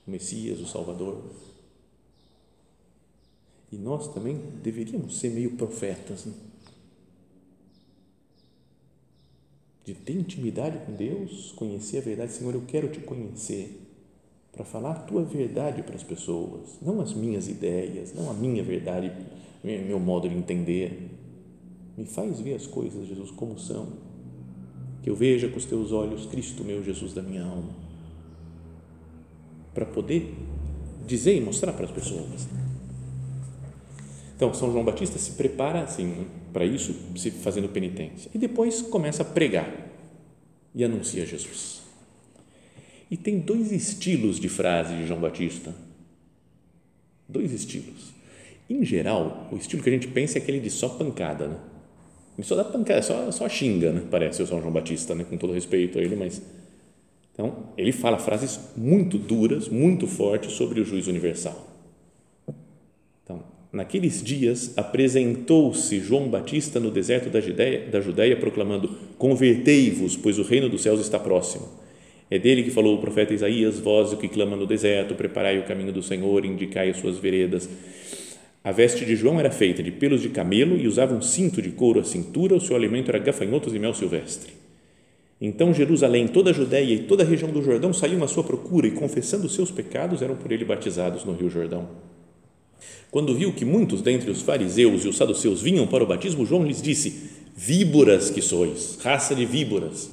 o 0.06 0.12
Messias, 0.12 0.60
o 0.60 0.66
Salvador. 0.66 1.20
E 3.74 3.76
nós 3.76 4.06
também 4.14 4.40
deveríamos 4.62 5.18
ser 5.18 5.30
meio 5.30 5.56
profetas, 5.56 6.24
né? 6.26 6.32
de 9.84 9.94
ter 9.94 10.14
intimidade 10.14 10.78
com 10.86 10.92
Deus, 10.92 11.52
conhecer 11.56 11.98
a 11.98 12.00
verdade. 12.00 12.32
Senhor, 12.32 12.54
eu 12.54 12.62
quero 12.66 12.88
te 12.88 13.00
conhecer 13.00 13.80
para 14.52 14.64
falar 14.64 14.92
a 14.92 14.94
tua 15.00 15.24
verdade 15.24 15.82
para 15.82 15.96
as 15.96 16.04
pessoas, 16.04 16.78
não 16.80 17.00
as 17.00 17.12
minhas 17.12 17.48
ideias, 17.48 18.14
não 18.14 18.30
a 18.30 18.32
minha 18.32 18.62
verdade, 18.62 19.12
meu 19.62 19.98
modo 19.98 20.28
de 20.28 20.36
entender. 20.36 21.10
Me 21.98 22.06
faz 22.06 22.40
ver 22.40 22.54
as 22.54 22.66
coisas, 22.66 23.08
Jesus, 23.08 23.30
como 23.32 23.58
são. 23.58 23.88
Que 25.02 25.10
eu 25.10 25.16
veja 25.16 25.48
com 25.48 25.56
os 25.56 25.66
teus 25.66 25.90
olhos 25.90 26.26
Cristo, 26.26 26.62
meu 26.64 26.82
Jesus 26.82 27.12
da 27.12 27.22
minha 27.22 27.42
alma. 27.42 27.74
Para 29.74 29.84
poder 29.84 30.32
dizer 31.06 31.36
e 31.36 31.40
mostrar 31.40 31.72
para 31.72 31.86
as 31.86 31.90
pessoas. 31.90 32.48
Então, 34.36 34.52
São 34.52 34.72
João 34.72 34.84
Batista 34.84 35.18
se 35.18 35.32
prepara 35.32 35.82
assim 35.82 36.26
para 36.52 36.64
isso, 36.64 36.94
se 37.16 37.30
fazendo 37.30 37.68
penitência. 37.68 38.30
E 38.34 38.38
depois 38.38 38.82
começa 38.82 39.22
a 39.22 39.24
pregar 39.24 39.70
e 40.74 40.82
anuncia 40.82 41.24
Jesus. 41.24 41.82
E 43.10 43.16
tem 43.16 43.38
dois 43.38 43.70
estilos 43.70 44.40
de 44.40 44.48
frase 44.48 44.96
de 44.96 45.06
João 45.06 45.20
Batista. 45.20 45.74
Dois 47.28 47.52
estilos. 47.52 48.12
Em 48.68 48.84
geral, 48.84 49.48
o 49.52 49.56
estilo 49.56 49.82
que 49.82 49.88
a 49.90 49.92
gente 49.92 50.08
pensa 50.08 50.38
é 50.38 50.42
aquele 50.42 50.58
de 50.58 50.70
só 50.70 50.88
pancada, 50.88 51.46
né? 51.46 51.56
Ele 52.36 52.46
só 52.46 52.56
dá 52.56 52.64
pancada, 52.64 53.02
só, 53.02 53.30
só 53.30 53.48
xinga, 53.48 53.92
né? 53.92 54.02
Parece 54.10 54.42
o 54.42 54.46
São 54.46 54.60
João 54.60 54.72
Batista, 54.72 55.14
né? 55.14 55.24
Com 55.24 55.36
todo 55.36 55.52
respeito 55.52 55.98
a 55.98 56.02
ele, 56.02 56.16
mas. 56.16 56.42
Então, 57.32 57.68
ele 57.76 57.92
fala 57.92 58.18
frases 58.18 58.58
muito 58.76 59.18
duras, 59.18 59.68
muito 59.68 60.06
fortes 60.06 60.52
sobre 60.52 60.80
o 60.80 60.84
juízo 60.84 61.10
universal. 61.10 61.73
Naqueles 63.74 64.22
dias, 64.22 64.72
apresentou-se 64.76 65.98
João 65.98 66.28
Batista 66.28 66.78
no 66.78 66.92
deserto 66.92 67.28
da 67.28 67.40
Judéia, 67.40 67.88
da 67.90 68.00
Judéia 68.00 68.36
proclamando: 68.36 68.88
Convertei-vos, 69.18 70.16
pois 70.16 70.38
o 70.38 70.44
reino 70.44 70.68
dos 70.68 70.80
céus 70.80 71.00
está 71.00 71.18
próximo. 71.18 71.68
É 72.30 72.38
dele 72.38 72.62
que 72.62 72.70
falou 72.70 72.94
o 72.94 73.00
profeta 73.00 73.34
Isaías: 73.34 73.80
Vós, 73.80 74.12
o 74.12 74.16
que 74.16 74.28
clama 74.28 74.56
no 74.56 74.64
deserto, 74.64 75.16
preparai 75.16 75.58
o 75.58 75.64
caminho 75.64 75.92
do 75.92 76.04
Senhor, 76.04 76.44
indicai 76.44 76.88
as 76.88 76.98
suas 76.98 77.18
veredas. 77.18 77.68
A 78.62 78.70
veste 78.70 79.04
de 79.04 79.16
João 79.16 79.40
era 79.40 79.50
feita 79.50 79.82
de 79.82 79.90
pelos 79.90 80.22
de 80.22 80.28
camelo 80.28 80.78
e 80.78 80.86
usava 80.86 81.12
um 81.12 81.20
cinto 81.20 81.60
de 81.60 81.70
couro 81.70 81.98
à 81.98 82.04
cintura, 82.04 82.54
o 82.54 82.60
seu 82.60 82.76
alimento 82.76 83.08
era 83.08 83.18
gafanhotos 83.18 83.74
e 83.74 83.78
mel 83.80 83.92
silvestre. 83.92 84.52
Então 85.40 85.74
Jerusalém, 85.74 86.28
toda 86.28 86.50
a 86.50 86.54
Judéia 86.54 86.94
e 86.94 87.00
toda 87.00 87.24
a 87.24 87.26
região 87.26 87.50
do 87.50 87.60
Jordão 87.60 87.92
saíam 87.92 88.22
à 88.22 88.28
sua 88.28 88.44
procura 88.44 88.86
e, 88.86 88.92
confessando 88.92 89.48
seus 89.48 89.72
pecados, 89.72 90.22
eram 90.22 90.36
por 90.36 90.52
ele 90.52 90.64
batizados 90.64 91.24
no 91.24 91.32
rio 91.32 91.50
Jordão. 91.50 92.13
Quando 93.10 93.34
viu 93.34 93.52
que 93.52 93.64
muitos 93.64 94.02
dentre 94.02 94.30
os 94.30 94.42
fariseus 94.42 95.04
e 95.04 95.08
os 95.08 95.16
saduceus 95.16 95.62
vinham 95.62 95.86
para 95.86 96.04
o 96.04 96.06
batismo, 96.06 96.46
João 96.46 96.64
lhes 96.64 96.82
disse: 96.82 97.30
Víboras 97.56 98.30
que 98.30 98.42
sois, 98.42 98.98
raça 99.02 99.34
de 99.34 99.46
víboras. 99.46 100.10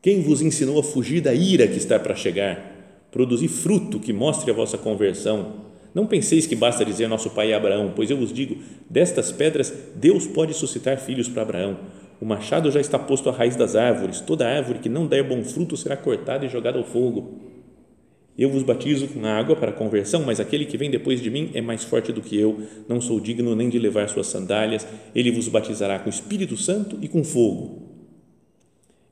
Quem 0.00 0.22
vos 0.22 0.40
ensinou 0.40 0.78
a 0.78 0.82
fugir 0.82 1.20
da 1.20 1.34
ira 1.34 1.66
que 1.66 1.76
está 1.76 1.98
para 1.98 2.14
chegar? 2.14 2.76
Produzir 3.10 3.48
fruto 3.48 3.98
que 3.98 4.12
mostre 4.12 4.50
a 4.50 4.54
vossa 4.54 4.78
conversão 4.78 5.68
não 5.94 6.06
penseis 6.06 6.46
que 6.46 6.54
basta 6.54 6.84
dizer 6.84 7.08
nosso 7.08 7.30
pai 7.30 7.52
é 7.52 7.54
Abraão, 7.54 7.92
pois 7.94 8.10
eu 8.10 8.16
vos 8.16 8.32
digo: 8.32 8.58
destas 8.88 9.32
pedras 9.32 9.72
Deus 9.96 10.26
pode 10.26 10.54
suscitar 10.54 10.98
filhos 10.98 11.28
para 11.28 11.42
Abraão. 11.42 11.76
O 12.20 12.24
machado 12.24 12.70
já 12.70 12.80
está 12.80 12.98
posto 12.98 13.28
à 13.28 13.32
raiz 13.32 13.56
das 13.56 13.76
árvores, 13.76 14.20
toda 14.20 14.46
árvore 14.46 14.80
que 14.80 14.88
não 14.88 15.06
der 15.06 15.22
bom 15.22 15.42
fruto 15.44 15.76
será 15.76 15.96
cortada 15.96 16.44
e 16.44 16.48
jogada 16.48 16.78
ao 16.78 16.84
fogo. 16.84 17.38
Eu 18.38 18.48
vos 18.48 18.62
batizo 18.62 19.08
com 19.08 19.26
água 19.26 19.56
para 19.56 19.72
conversão, 19.72 20.22
mas 20.24 20.38
aquele 20.38 20.64
que 20.64 20.78
vem 20.78 20.88
depois 20.88 21.20
de 21.20 21.28
mim 21.28 21.50
é 21.54 21.60
mais 21.60 21.82
forte 21.82 22.12
do 22.12 22.22
que 22.22 22.38
eu, 22.38 22.62
não 22.88 23.00
sou 23.00 23.18
digno 23.18 23.56
nem 23.56 23.68
de 23.68 23.80
levar 23.80 24.08
suas 24.08 24.28
sandálias. 24.28 24.86
Ele 25.12 25.32
vos 25.32 25.48
batizará 25.48 25.98
com 25.98 26.08
Espírito 26.08 26.56
Santo 26.56 26.96
e 27.02 27.08
com 27.08 27.24
fogo. 27.24 27.88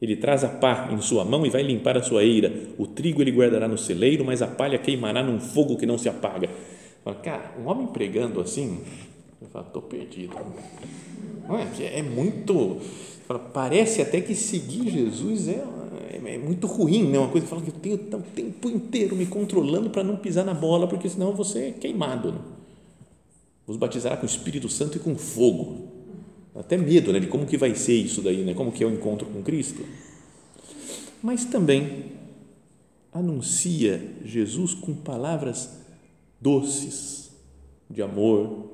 Ele 0.00 0.14
traz 0.14 0.44
a 0.44 0.48
pá 0.48 0.90
em 0.92 1.00
sua 1.00 1.24
mão 1.24 1.44
e 1.44 1.50
vai 1.50 1.64
limpar 1.64 1.96
a 1.96 2.02
sua 2.02 2.22
eira. 2.22 2.52
O 2.78 2.86
trigo 2.86 3.20
ele 3.20 3.32
guardará 3.32 3.66
no 3.66 3.76
celeiro, 3.76 4.24
mas 4.24 4.42
a 4.42 4.46
palha 4.46 4.78
queimará 4.78 5.24
num 5.24 5.40
fogo 5.40 5.76
que 5.76 5.86
não 5.86 5.98
se 5.98 6.08
apaga. 6.08 6.48
Fala, 7.02 7.16
cara, 7.16 7.54
um 7.58 7.66
homem 7.66 7.88
pregando 7.88 8.40
assim, 8.40 8.80
eu 9.42 9.48
falo, 9.48 9.66
estou 9.66 9.82
perdido. 9.82 10.36
Não 11.48 11.58
é? 11.58 11.66
é 11.80 12.02
muito. 12.02 12.78
Fala, 13.26 13.40
parece 13.40 14.02
até 14.02 14.20
que 14.20 14.36
seguir 14.36 14.88
Jesus 14.88 15.48
é, 15.48 15.64
é, 16.10 16.34
é 16.34 16.38
muito 16.38 16.66
ruim, 16.66 17.10
né? 17.10 17.18
Uma 17.18 17.28
coisa 17.28 17.46
que 17.46 17.50
fala 17.50 17.62
que 17.62 17.70
eu 17.70 17.74
tenho 17.74 17.96
o 17.96 18.22
tempo 18.22 18.68
inteiro 18.68 19.16
me 19.16 19.26
controlando 19.26 19.90
para 19.90 20.02
não 20.02 20.16
pisar 20.16 20.44
na 20.44 20.54
bola, 20.54 20.86
porque 20.86 21.08
senão 21.08 21.32
vou 21.32 21.44
ser 21.44 21.74
queimado. 21.74 22.32
Né? 22.32 22.38
Vos 23.66 23.76
batizará 23.76 24.16
com 24.16 24.22
o 24.22 24.28
Espírito 24.28 24.68
Santo 24.68 24.96
e 24.96 25.00
com 25.00 25.16
fogo 25.16 25.96
até 26.54 26.76
medo 26.76 27.12
né, 27.12 27.20
de 27.20 27.26
como 27.26 27.46
que 27.46 27.58
vai 27.58 27.74
ser 27.74 27.94
isso 27.94 28.22
daí, 28.22 28.42
né, 28.42 28.54
como 28.54 28.72
que 28.72 28.82
é 28.82 28.86
o 28.86 28.90
encontro 28.90 29.26
com 29.26 29.42
Cristo. 29.42 29.84
Mas 31.22 31.44
também 31.44 32.12
anuncia 33.12 34.14
Jesus 34.24 34.74
com 34.74 34.94
palavras 34.94 35.70
doces, 36.40 37.30
de 37.88 38.02
amor, 38.02 38.70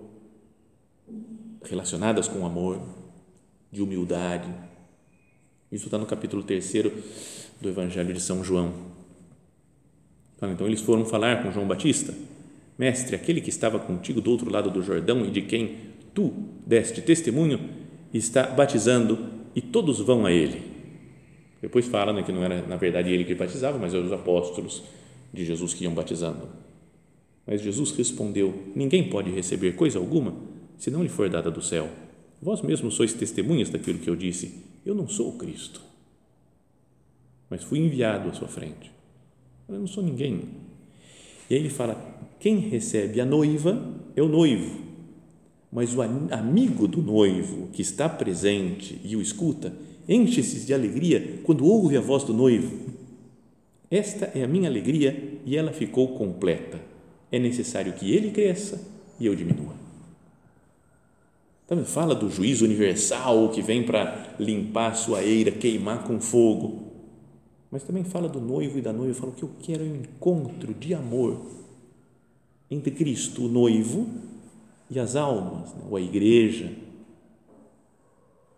relacionadas 1.64 2.28
com 2.28 2.44
amor, 2.46 2.80
de 3.70 3.82
humildade. 3.82 4.48
Isso 5.72 5.86
está 5.86 5.96
no 5.96 6.04
capítulo 6.04 6.42
3 6.42 6.72
do 7.58 7.68
Evangelho 7.70 8.12
de 8.12 8.20
São 8.20 8.44
João. 8.44 8.74
Então, 10.42 10.66
eles 10.66 10.82
foram 10.82 11.06
falar 11.06 11.42
com 11.42 11.50
João 11.50 11.66
Batista, 11.66 12.14
mestre, 12.76 13.16
aquele 13.16 13.40
que 13.40 13.48
estava 13.48 13.78
contigo 13.78 14.20
do 14.20 14.30
outro 14.30 14.50
lado 14.50 14.70
do 14.70 14.82
Jordão 14.82 15.24
e 15.24 15.30
de 15.30 15.40
quem 15.40 15.76
tu 16.12 16.34
deste 16.66 17.00
testemunho, 17.00 17.70
está 18.12 18.42
batizando 18.42 19.18
e 19.56 19.62
todos 19.62 20.00
vão 20.00 20.26
a 20.26 20.32
ele. 20.32 20.60
Depois 21.62 21.86
fala 21.86 22.12
né, 22.12 22.22
que 22.22 22.32
não 22.32 22.44
era 22.44 22.60
na 22.66 22.76
verdade 22.76 23.10
ele 23.10 23.24
que 23.24 23.34
batizava, 23.34 23.78
mas 23.78 23.94
eram 23.94 24.04
os 24.04 24.12
apóstolos 24.12 24.82
de 25.32 25.44
Jesus 25.44 25.72
que 25.72 25.84
iam 25.84 25.94
batizando. 25.94 26.48
Mas 27.46 27.62
Jesus 27.62 27.92
respondeu: 27.92 28.52
Ninguém 28.74 29.08
pode 29.08 29.30
receber 29.30 29.72
coisa 29.72 29.98
alguma 29.98 30.34
se 30.76 30.90
não 30.90 31.02
lhe 31.02 31.08
for 31.08 31.30
dada 31.30 31.50
do 31.50 31.62
céu. 31.62 31.88
Vós 32.42 32.60
mesmos 32.60 32.94
sois 32.94 33.14
testemunhas 33.14 33.70
daquilo 33.70 34.00
que 34.00 34.10
eu 34.10 34.16
disse. 34.16 34.71
Eu 34.84 34.94
não 34.94 35.08
sou 35.08 35.30
o 35.30 35.38
Cristo, 35.38 35.80
mas 37.48 37.62
fui 37.62 37.78
enviado 37.78 38.28
à 38.28 38.32
sua 38.32 38.48
frente. 38.48 38.90
Eu 39.68 39.78
não 39.78 39.86
sou 39.86 40.02
ninguém. 40.02 40.48
E 41.48 41.54
aí 41.54 41.60
ele 41.60 41.70
fala: 41.70 41.94
quem 42.40 42.58
recebe 42.58 43.20
a 43.20 43.24
noiva 43.24 43.80
é 44.16 44.22
o 44.22 44.28
noivo 44.28 44.92
mas 45.72 45.94
o 45.94 46.02
amigo 46.02 46.86
do 46.86 47.00
noivo 47.00 47.68
que 47.72 47.80
está 47.80 48.06
presente 48.06 49.00
e 49.02 49.16
o 49.16 49.22
escuta 49.22 49.72
enche-se 50.06 50.66
de 50.66 50.74
alegria 50.74 51.40
quando 51.44 51.64
ouve 51.64 51.96
a 51.96 52.00
voz 52.00 52.24
do 52.24 52.34
noivo. 52.34 52.92
Esta 53.90 54.26
é 54.34 54.44
a 54.44 54.48
minha 54.48 54.68
alegria 54.68 55.40
e 55.46 55.56
ela 55.56 55.72
ficou 55.72 56.08
completa. 56.08 56.78
É 57.30 57.38
necessário 57.38 57.94
que 57.94 58.12
ele 58.12 58.30
cresça 58.30 58.86
e 59.18 59.24
eu 59.24 59.34
diminua. 59.34 59.81
Também 61.72 61.86
fala 61.86 62.14
do 62.14 62.28
juízo 62.28 62.66
universal 62.66 63.48
que 63.48 63.62
vem 63.62 63.82
para 63.82 64.36
limpar 64.38 64.90
a 64.90 64.94
sua 64.94 65.22
eira, 65.22 65.50
queimar 65.50 66.04
com 66.04 66.20
fogo. 66.20 66.92
Mas 67.70 67.82
também 67.82 68.04
fala 68.04 68.28
do 68.28 68.42
noivo 68.42 68.76
e 68.76 68.82
da 68.82 68.92
noiva, 68.92 69.18
fala 69.18 69.32
que 69.32 69.42
eu 69.42 69.50
quero 69.58 69.82
é 69.82 69.86
um 69.86 69.96
encontro 69.96 70.74
de 70.74 70.92
amor 70.92 71.40
entre 72.70 72.90
Cristo, 72.90 73.46
o 73.46 73.48
noivo, 73.48 74.06
e 74.90 75.00
as 75.00 75.16
almas, 75.16 75.72
né? 75.72 75.80
ou 75.88 75.96
a 75.96 76.00
igreja, 76.02 76.70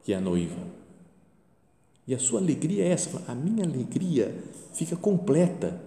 que 0.02 0.12
é 0.12 0.16
a 0.16 0.20
noiva. 0.20 0.66
E 2.08 2.16
a 2.16 2.18
sua 2.18 2.40
alegria 2.40 2.82
é 2.82 2.88
essa, 2.88 3.22
a 3.28 3.34
minha 3.36 3.64
alegria 3.64 4.34
fica 4.72 4.96
completa. 4.96 5.80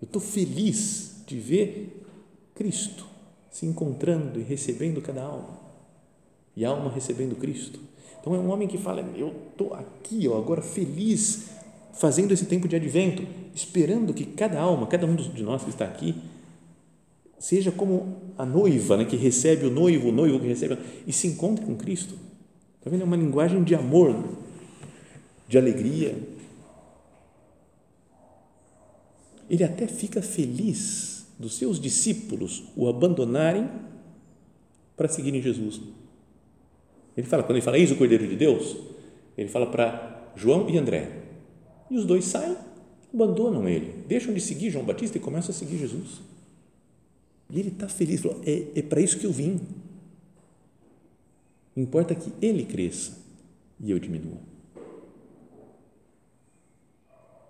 Eu 0.00 0.06
estou 0.06 0.22
feliz 0.22 1.22
de 1.26 1.38
ver 1.38 2.06
Cristo 2.54 3.06
se 3.50 3.66
encontrando 3.66 4.40
e 4.40 4.42
recebendo 4.42 5.02
cada 5.02 5.24
alma, 5.24 5.60
e 6.56 6.64
alma 6.64 6.90
recebendo 6.90 7.36
Cristo. 7.36 7.80
Então 8.20 8.34
é 8.34 8.38
um 8.38 8.50
homem 8.50 8.68
que 8.68 8.78
fala: 8.78 9.00
Eu 9.16 9.34
estou 9.50 9.74
aqui, 9.74 10.28
ó, 10.28 10.38
agora 10.38 10.62
feliz, 10.62 11.48
fazendo 11.92 12.32
esse 12.32 12.46
tempo 12.46 12.68
de 12.68 12.76
advento, 12.76 13.26
esperando 13.54 14.14
que 14.14 14.24
cada 14.24 14.60
alma, 14.60 14.86
cada 14.86 15.06
um 15.06 15.14
de 15.14 15.42
nós 15.42 15.62
que 15.64 15.70
está 15.70 15.84
aqui, 15.84 16.14
seja 17.38 17.72
como 17.72 18.16
a 18.38 18.46
noiva 18.46 18.96
né, 18.96 19.04
que 19.04 19.16
recebe 19.16 19.66
o 19.66 19.70
noivo, 19.70 20.08
o 20.08 20.12
noivo 20.12 20.38
que 20.38 20.46
recebe, 20.46 20.78
e 21.06 21.12
se 21.12 21.26
encontre 21.26 21.64
com 21.64 21.74
Cristo. 21.74 22.14
Está 22.78 22.88
vendo? 22.88 23.02
É 23.02 23.04
uma 23.04 23.16
linguagem 23.16 23.62
de 23.64 23.74
amor, 23.74 24.36
de 25.48 25.58
alegria. 25.58 26.16
Ele 29.50 29.64
até 29.64 29.86
fica 29.86 30.22
feliz 30.22 31.26
dos 31.38 31.56
seus 31.56 31.80
discípulos 31.80 32.64
o 32.76 32.88
abandonarem 32.88 33.68
para 34.96 35.08
seguirem 35.08 35.42
Jesus. 35.42 35.80
Ele 37.16 37.26
fala, 37.26 37.42
quando 37.42 37.56
ele 37.56 37.64
fala, 37.64 37.78
eis 37.78 37.90
o 37.90 37.96
Cordeiro 37.96 38.26
de 38.26 38.36
Deus, 38.36 38.76
ele 39.36 39.48
fala 39.48 39.66
para 39.66 40.32
João 40.34 40.68
e 40.68 40.78
André. 40.78 41.10
E 41.90 41.96
os 41.96 42.04
dois 42.04 42.24
saem, 42.24 42.56
abandonam 43.12 43.68
ele, 43.68 44.04
deixam 44.08 44.32
de 44.32 44.40
seguir 44.40 44.70
João 44.70 44.84
Batista 44.84 45.18
e 45.18 45.20
começam 45.20 45.50
a 45.50 45.58
seguir 45.58 45.76
Jesus. 45.78 46.20
E 47.50 47.60
ele 47.60 47.68
está 47.68 47.88
feliz, 47.88 48.22
falou, 48.22 48.40
é, 48.46 48.66
é 48.74 48.82
para 48.82 49.00
isso 49.00 49.18
que 49.18 49.26
eu 49.26 49.32
vim. 49.32 49.60
Importa 51.76 52.14
que 52.14 52.32
ele 52.40 52.64
cresça 52.64 53.18
e 53.78 53.90
eu 53.90 53.98
diminua. 53.98 54.38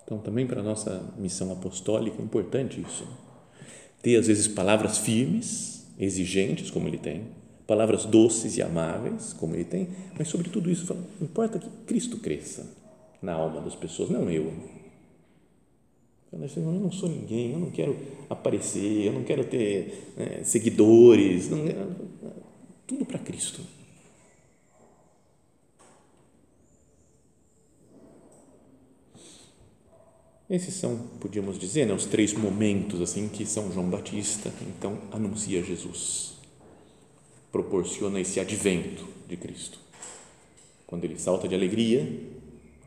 Então, 0.04 0.18
também 0.18 0.46
para 0.46 0.60
a 0.60 0.64
nossa 0.64 1.14
missão 1.16 1.52
apostólica 1.52 2.20
é 2.20 2.24
importante 2.24 2.80
isso. 2.80 3.06
Ter, 4.02 4.16
às 4.16 4.26
vezes, 4.26 4.48
palavras 4.48 4.98
firmes, 4.98 5.86
exigentes, 5.98 6.70
como 6.70 6.88
ele 6.88 6.98
tem, 6.98 7.28
palavras 7.66 8.04
doces 8.04 8.56
e 8.56 8.62
amáveis, 8.62 9.32
como 9.32 9.54
ele 9.54 9.64
tem, 9.64 9.88
mas 10.18 10.28
sobre 10.28 10.48
tudo 10.48 10.70
isso, 10.70 10.86
fala, 10.86 11.00
importa 11.20 11.58
que 11.58 11.68
Cristo 11.86 12.18
cresça 12.18 12.66
na 13.20 13.32
alma 13.34 13.60
das 13.60 13.74
pessoas, 13.74 14.10
não 14.10 14.30
eu. 14.30 14.52
Eu 16.32 16.38
não 16.38 16.90
sou 16.90 17.10
ninguém, 17.10 17.52
eu 17.52 17.58
não 17.58 17.70
quero 17.70 17.94
aparecer, 18.28 19.06
eu 19.06 19.12
não 19.12 19.22
quero 19.22 19.44
ter 19.44 20.12
né, 20.16 20.42
seguidores, 20.42 21.50
não, 21.50 21.58
tudo 22.86 23.04
para 23.04 23.18
Cristo. 23.18 23.60
Esses 30.48 30.74
são, 30.74 30.98
podíamos 31.20 31.58
dizer, 31.58 31.86
né, 31.86 31.94
os 31.94 32.06
três 32.06 32.34
momentos 32.34 33.00
assim 33.00 33.28
que 33.28 33.46
São 33.46 33.72
João 33.72 33.88
Batista 33.88 34.52
então 34.60 34.98
anuncia 35.10 35.62
Jesus, 35.62 36.31
proporciona 37.52 38.18
esse 38.18 38.40
advento 38.40 39.06
de 39.28 39.36
Cristo. 39.36 39.78
Quando 40.86 41.04
ele 41.04 41.18
salta 41.18 41.46
de 41.46 41.54
alegria, 41.54 42.08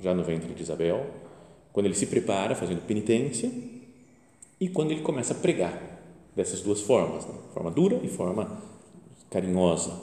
já 0.02 0.14
no 0.14 0.24
ventre 0.24 0.54
de 0.54 0.62
Isabel, 0.62 1.06
quando 1.72 1.86
ele 1.86 1.96
se 1.96 2.08
prepara 2.08 2.56
fazendo 2.56 2.86
penitência 2.86 3.52
e 4.60 4.68
quando 4.68 4.92
ele 4.92 5.02
começa 5.02 5.34
a 5.34 5.38
pregar 5.38 6.02
dessas 6.36 6.62
duas 6.62 6.82
formas, 6.82 7.26
né? 7.26 7.34
forma 7.54 7.72
dura 7.72 8.00
e 8.04 8.08
forma 8.08 8.62
carinhosa 9.30 10.02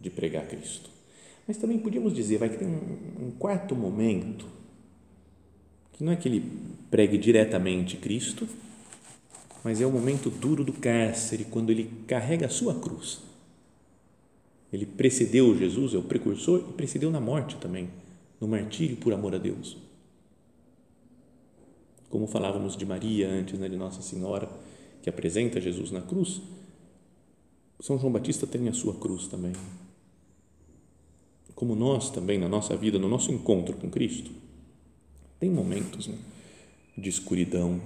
de 0.00 0.10
pregar 0.10 0.46
Cristo. 0.46 0.90
Mas 1.46 1.56
também 1.56 1.78
podíamos 1.78 2.14
dizer, 2.14 2.38
vai 2.38 2.48
que 2.48 2.58
tem 2.58 2.68
um, 2.68 3.26
um 3.26 3.30
quarto 3.32 3.74
momento 3.74 4.46
que 5.92 6.04
não 6.04 6.12
é 6.12 6.16
que 6.16 6.28
ele 6.28 6.50
pregue 6.90 7.18
diretamente 7.18 7.96
Cristo, 7.96 8.48
mas 9.64 9.80
é 9.80 9.86
o 9.86 9.90
momento 9.90 10.30
duro 10.30 10.64
do 10.64 10.72
cárcere, 10.72 11.44
quando 11.44 11.70
ele 11.70 11.90
carrega 12.06 12.46
a 12.46 12.50
sua 12.50 12.74
cruz. 12.74 13.20
Ele 14.72 14.86
precedeu 14.86 15.56
Jesus, 15.56 15.94
é 15.94 15.98
o 15.98 16.02
precursor, 16.02 16.64
e 16.68 16.72
precedeu 16.72 17.10
na 17.10 17.20
morte 17.20 17.56
também, 17.56 17.90
no 18.40 18.48
martírio 18.48 18.96
por 18.96 19.12
amor 19.12 19.34
a 19.34 19.38
Deus. 19.38 19.76
Como 22.08 22.26
falávamos 22.26 22.76
de 22.76 22.84
Maria 22.84 23.28
antes, 23.28 23.58
né, 23.58 23.68
de 23.68 23.76
Nossa 23.76 24.02
Senhora, 24.02 24.48
que 25.02 25.08
apresenta 25.08 25.60
Jesus 25.60 25.90
na 25.90 26.00
cruz, 26.00 26.40
São 27.80 27.98
João 27.98 28.12
Batista 28.12 28.46
tem 28.46 28.68
a 28.68 28.72
sua 28.72 28.94
cruz 28.94 29.26
também. 29.26 29.52
Como 31.54 31.74
nós 31.74 32.10
também, 32.10 32.38
na 32.38 32.48
nossa 32.48 32.76
vida, 32.76 32.98
no 32.98 33.08
nosso 33.08 33.30
encontro 33.30 33.76
com 33.76 33.90
Cristo, 33.90 34.30
tem 35.38 35.50
momentos 35.50 36.06
né, 36.06 36.16
de 36.96 37.08
escuridão. 37.08 37.80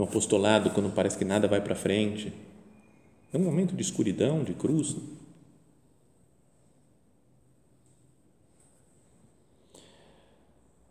No 0.00 0.04
apostolado, 0.04 0.70
quando 0.70 0.90
parece 0.94 1.18
que 1.18 1.26
nada 1.26 1.46
vai 1.46 1.60
para 1.60 1.74
frente, 1.74 2.32
é 3.34 3.36
um 3.36 3.42
momento 3.42 3.76
de 3.76 3.82
escuridão, 3.82 4.42
de 4.42 4.54
cruz. 4.54 4.96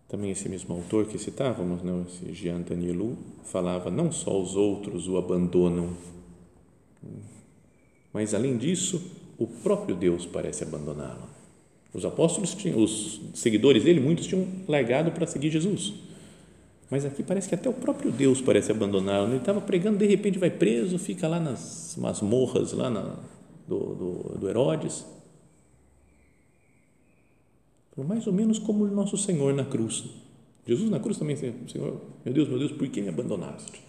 Também 0.07 0.29
esse 0.29 0.47
mesmo 0.47 0.75
autor 0.75 1.07
que 1.07 1.17
citávamos, 1.17 1.81
né, 1.81 2.05
esse 2.07 2.31
Jean 2.35 2.61
Danielou, 2.61 3.17
falava 3.45 3.89
não 3.89 4.11
só 4.11 4.39
os 4.39 4.55
outros 4.55 5.07
o 5.07 5.17
abandonam, 5.17 5.97
mas 8.13 8.35
além 8.35 8.59
disso, 8.59 9.01
o 9.39 9.47
próprio 9.47 9.95
Deus 9.95 10.27
parece 10.27 10.63
abandoná-lo. 10.63 11.27
Os 11.91 12.05
apóstolos 12.05 12.53
tinham, 12.53 12.83
os 12.83 13.19
seguidores 13.33 13.85
dele, 13.85 13.99
muitos 13.99 14.27
tinham 14.27 14.47
largado 14.67 15.11
para 15.11 15.25
seguir 15.25 15.49
Jesus. 15.49 16.08
Mas 16.89 17.05
aqui 17.05 17.21
parece 17.21 17.47
que 17.47 17.55
até 17.55 17.69
o 17.69 17.73
próprio 17.73 18.11
Deus 18.11 18.41
parece 18.41 18.71
abandoná-lo. 18.71 19.29
Ele 19.29 19.37
estava 19.37 19.61
pregando, 19.61 19.97
de 19.97 20.07
repente 20.07 20.39
vai 20.39 20.49
preso, 20.49 20.97
fica 20.97 21.27
lá 21.27 21.39
nas 21.39 21.95
masmorras 21.97 22.73
lá 22.73 22.89
na, 22.89 23.15
do, 23.67 23.95
do, 23.95 24.37
do 24.39 24.49
Herodes. 24.49 25.05
Mais 27.95 28.25
ou 28.25 28.33
menos 28.33 28.57
como 28.57 28.85
o 28.85 28.87
nosso 28.87 29.17
Senhor 29.17 29.53
na 29.53 29.65
cruz. 29.65 30.05
Jesus 30.65 30.89
na 30.89 30.99
cruz 30.99 31.17
também, 31.17 31.35
Senhor, 31.35 32.01
meu 32.23 32.33
Deus, 32.33 32.47
meu 32.47 32.57
Deus, 32.57 32.71
por 32.71 32.87
que 32.87 33.01
me 33.01 33.09
abandonaste? 33.09 33.81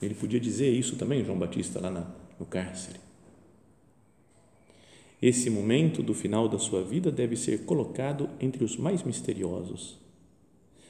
Ele 0.00 0.14
podia 0.14 0.40
dizer 0.40 0.70
isso 0.70 0.96
também, 0.96 1.24
João 1.24 1.38
Batista, 1.38 1.80
lá 1.80 1.90
na, 1.90 2.06
no 2.40 2.44
cárcere. 2.44 2.98
Esse 5.20 5.48
momento 5.48 6.02
do 6.02 6.12
final 6.12 6.48
da 6.48 6.58
sua 6.58 6.82
vida 6.82 7.12
deve 7.12 7.36
ser 7.36 7.64
colocado 7.64 8.28
entre 8.40 8.64
os 8.64 8.76
mais 8.76 9.04
misteriosos. 9.04 10.01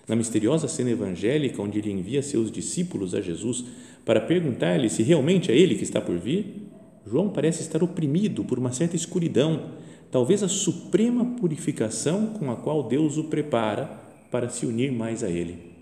Na 0.08 0.16
misteriosa 0.16 0.68
cena 0.68 0.90
evangélica, 0.90 1.62
onde 1.62 1.78
ele 1.78 1.90
envia 1.90 2.22
seus 2.22 2.50
discípulos 2.50 3.14
a 3.14 3.20
Jesus 3.20 3.64
para 4.04 4.20
perguntar-lhe 4.20 4.88
se 4.88 5.02
realmente 5.02 5.50
é 5.50 5.56
ele 5.56 5.76
que 5.76 5.84
está 5.84 6.00
por 6.00 6.18
vir, 6.18 6.68
João 7.06 7.28
parece 7.28 7.62
estar 7.62 7.82
oprimido 7.82 8.44
por 8.44 8.58
uma 8.58 8.72
certa 8.72 8.96
escuridão, 8.96 9.70
talvez 10.10 10.42
a 10.42 10.48
suprema 10.48 11.24
purificação 11.36 12.26
com 12.26 12.50
a 12.50 12.56
qual 12.56 12.82
Deus 12.82 13.16
o 13.16 13.24
prepara 13.24 13.84
para 14.30 14.48
se 14.48 14.66
unir 14.66 14.92
mais 14.92 15.22
a 15.22 15.30
ele. 15.30 15.72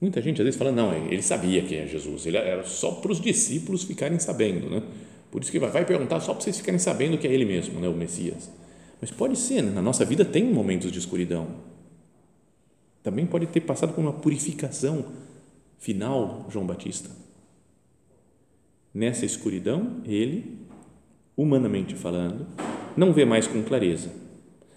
Muita 0.00 0.22
gente 0.22 0.40
às 0.40 0.44
vezes 0.44 0.58
fala, 0.58 0.72
não, 0.72 0.94
ele 0.94 1.22
sabia 1.22 1.62
quem 1.62 1.78
é 1.78 1.86
Jesus, 1.86 2.24
ele 2.24 2.38
era 2.38 2.64
só 2.64 2.92
para 2.92 3.12
os 3.12 3.20
discípulos 3.20 3.84
ficarem 3.84 4.18
sabendo, 4.18 4.70
né? 4.70 4.82
Por 5.30 5.42
isso 5.42 5.52
que 5.52 5.58
vai, 5.58 5.70
vai 5.70 5.84
perguntar 5.84 6.20
só 6.20 6.32
para 6.34 6.42
vocês 6.42 6.56
ficarem 6.56 6.78
sabendo 6.78 7.16
que 7.16 7.26
é 7.26 7.32
Ele 7.32 7.44
mesmo, 7.44 7.80
né, 7.80 7.88
o 7.88 7.94
Messias. 7.94 8.50
Mas 9.00 9.10
pode 9.10 9.36
ser, 9.36 9.62
né? 9.62 9.70
na 9.70 9.80
nossa 9.80 10.04
vida 10.04 10.24
tem 10.24 10.44
momentos 10.44 10.90
de 10.90 10.98
escuridão. 10.98 11.48
Também 13.02 13.26
pode 13.26 13.46
ter 13.46 13.60
passado 13.60 13.92
por 13.92 14.00
uma 14.00 14.12
purificação 14.12 15.06
final, 15.78 16.46
João 16.50 16.66
Batista. 16.66 17.10
Nessa 18.92 19.24
escuridão, 19.24 19.98
ele, 20.04 20.58
humanamente 21.36 21.94
falando, 21.94 22.46
não 22.96 23.12
vê 23.12 23.24
mais 23.24 23.46
com 23.46 23.62
clareza. 23.62 24.10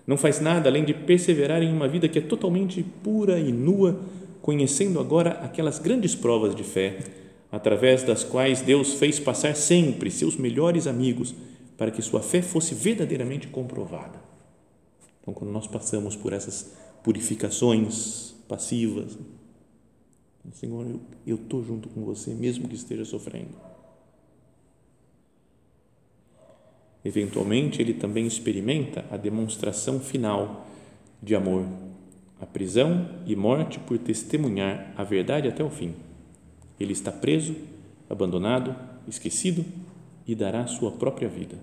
Não 0.06 0.18
faz 0.18 0.40
nada 0.40 0.70
além 0.70 0.86
de 0.86 0.94
perseverar 0.94 1.62
em 1.62 1.74
uma 1.74 1.88
vida 1.88 2.08
que 2.08 2.20
é 2.20 2.22
totalmente 2.22 2.84
pura 3.04 3.40
e 3.40 3.52
nua, 3.52 4.00
conhecendo 4.42 5.00
agora 5.00 5.32
aquelas 5.42 5.80
grandes 5.80 6.14
provas 6.14 6.56
de 6.56 6.64
fé 6.64 7.00
através 7.52 8.04
das 8.04 8.24
quais 8.24 8.62
Deus 8.62 8.96
fez 8.96 9.20
passar 9.20 9.56
sempre 9.56 10.10
seus 10.10 10.36
melhores 10.36 10.88
amigos 10.88 11.36
para 11.78 11.92
que 11.92 12.02
sua 12.02 12.22
fé 12.22 12.42
fosse 12.42 12.74
verdadeiramente 12.74 13.48
comprovada. 13.48 14.20
Então, 15.22 15.34
quando 15.34 15.52
nós 15.52 15.68
passamos 15.68 16.16
por 16.16 16.34
essas 16.34 16.74
purificações 17.04 18.36
passivas, 18.48 19.18
Senhor, 20.54 21.00
eu 21.26 21.36
estou 21.38 21.64
junto 21.64 21.88
com 21.88 22.04
você, 22.04 22.34
mesmo 22.34 22.68
que 22.68 22.76
esteja 22.76 23.06
sofrendo. 23.06 23.56
Eventualmente, 27.06 27.82
ele 27.82 27.94
também 27.94 28.28
experimenta 28.28 29.06
a 29.10 29.16
demonstração 29.16 30.00
final 30.00 30.68
de 31.22 31.34
amor, 31.34 31.66
a 32.42 32.46
prisão 32.46 33.10
e 33.26 33.36
morte 33.36 33.80
por 33.80 33.98
testemunhar 33.98 34.94
a 34.98 35.04
verdade 35.04 35.48
até 35.48 35.64
o 35.64 35.70
fim 35.70 35.94
ele 36.84 36.94
está 36.94 37.12
preso, 37.12 37.56
abandonado, 38.10 38.76
esquecido 39.08 39.66
e 40.28 40.36
dará 40.36 40.66
sua 40.68 40.92
própria 40.92 41.28
vida. 41.28 41.58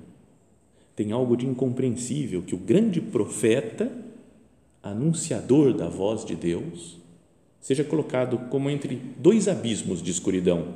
Tem 0.94 1.12
algo 1.12 1.36
de 1.36 1.46
incompreensível 1.46 2.42
que 2.42 2.54
o 2.54 2.58
grande 2.58 3.00
profeta, 3.00 3.90
anunciador 4.82 5.74
da 5.74 5.88
voz 5.88 6.24
de 6.24 6.34
Deus, 6.34 6.98
seja 7.60 7.84
colocado 7.84 8.38
como 8.50 8.70
entre 8.70 8.96
dois 9.18 9.48
abismos 9.48 10.02
de 10.02 10.10
escuridão: 10.10 10.74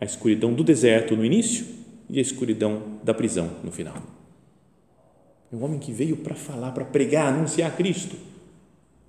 a 0.00 0.04
escuridão 0.04 0.52
do 0.52 0.64
deserto 0.64 1.16
no 1.16 1.24
início 1.24 1.66
e 2.08 2.18
a 2.18 2.22
escuridão 2.22 2.98
da 3.02 3.14
prisão 3.14 3.50
no 3.64 3.72
final. 3.72 3.96
É 5.52 5.56
um 5.56 5.64
homem 5.64 5.78
que 5.78 5.92
veio 5.92 6.16
para 6.16 6.34
falar, 6.34 6.72
para 6.72 6.84
pregar, 6.84 7.32
anunciar 7.32 7.76
Cristo. 7.76 8.16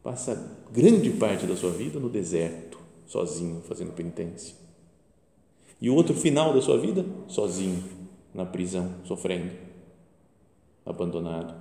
Passa 0.02 0.60
grande 0.74 1.10
parte 1.12 1.46
da 1.46 1.56
sua 1.56 1.72
vida 1.72 2.00
no 2.00 2.10
deserto, 2.10 2.78
sozinho, 3.06 3.62
fazendo 3.62 3.94
penitência. 3.94 4.56
E 5.80 5.90
o 5.90 5.96
outro 5.96 6.14
final 6.14 6.54
da 6.54 6.62
sua 6.62 6.78
vida, 6.78 7.06
sozinho, 7.28 7.84
na 8.34 8.46
prisão, 8.46 8.90
sofrendo, 9.06 9.52
abandonado. 10.86 11.54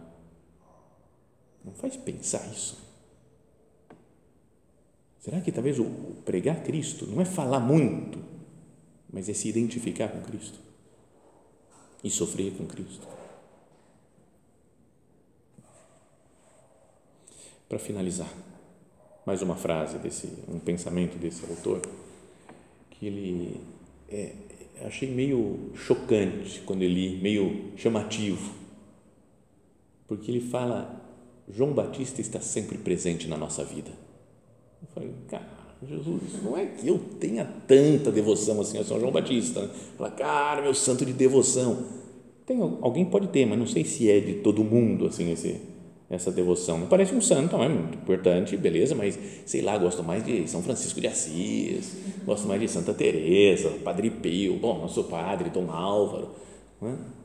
Não 1.65 1.73
faz 1.73 1.97
pensar 1.97 2.47
isso. 2.51 2.79
Será 5.21 5.41
que 5.41 5.53
talvez 5.53 5.79
o 5.79 5.85
pregar 6.25 6.65
Cristo 6.65 7.07
não 7.07 7.21
é 7.21 7.25
falar 7.25 7.61
muito, 7.61 8.19
mas 9.13 9.29
é 9.29 9.35
se 9.35 9.49
identificar 9.49 10.09
com 10.09 10.21
Cristo 10.23 10.59
e 12.03 12.11
sofrer 12.11 12.53
com 12.55 12.67
Cristo. 12.67 13.07
Para 17.69 17.79
finalizar, 17.79 18.33
mais 19.25 19.41
uma 19.43 19.57
frase 19.57 19.99
desse, 19.99 20.27
um 20.49 20.59
pensamento 20.59 21.17
desse 21.17 21.45
autor 21.49 21.81
que 22.91 23.07
ele 23.07 23.61
é, 24.09 24.35
achei 24.85 25.11
meio 25.11 25.71
chocante 25.75 26.61
quando 26.63 26.83
ele 26.83 27.21
meio 27.21 27.73
chamativo, 27.77 28.55
porque 30.07 30.31
ele 30.31 30.41
fala 30.41 31.02
João 31.49 31.73
Batista 31.73 32.21
está 32.21 32.41
sempre 32.41 32.79
presente 32.79 33.29
na 33.29 33.37
nossa 33.37 33.65
vida. 33.65 33.91
Eu 34.81 34.89
falei, 34.95 35.11
cara, 35.29 35.47
Jesus, 35.87 36.43
não 36.43 36.57
é 36.57 36.67
que 36.67 36.87
eu 36.87 36.99
tenha 37.19 37.45
tanta 37.67 38.11
devoção 38.11 38.61
assim 38.61 38.79
a 38.79 38.85
São 38.85 39.01
João 39.01 39.13
Batista. 39.13 39.63
Né? 39.63 39.71
Fala, 39.97 40.11
cara, 40.11 40.63
meu 40.63 40.75
santo 40.75 41.05
de 41.05 41.13
devoção. 41.13 41.85
Tem, 42.47 42.61
alguém 42.61 43.05
pode 43.05 43.29
ter, 43.29 43.47
mas 43.47 43.59
não 43.59 43.67
sei 43.67 43.85
se 43.85 44.11
é 44.11 44.21
de 44.21 44.35
todo 44.35 44.65
mundo 44.65 45.07
assim 45.07 45.31
esse 45.33 45.73
essa 46.13 46.31
devoção. 46.31 46.87
Parece 46.89 47.15
um 47.15 47.23
santo, 47.23 47.57
é 47.57 47.69
muito 47.71 47.97
importante, 47.97 48.55
beleza, 48.55 48.95
mas 48.95 49.19
sei 49.47 49.63
lá, 49.63 49.79
gosto 49.79 50.03
mais 50.03 50.23
de 50.23 50.47
São 50.47 50.63
Francisco 50.63 51.01
de 51.01 51.07
Assis, 51.07 51.97
gosto 52.27 52.47
mais 52.47 52.61
de 52.61 52.69
Santa 52.69 52.93
Teresa, 52.93 53.71
Padre 53.83 54.11
Pio, 54.11 54.59
bom, 54.59 54.79
nosso 54.79 55.05
padre 55.05 55.49
Dom 55.49 55.71
Álvaro, 55.71 56.29
é? 56.83 57.22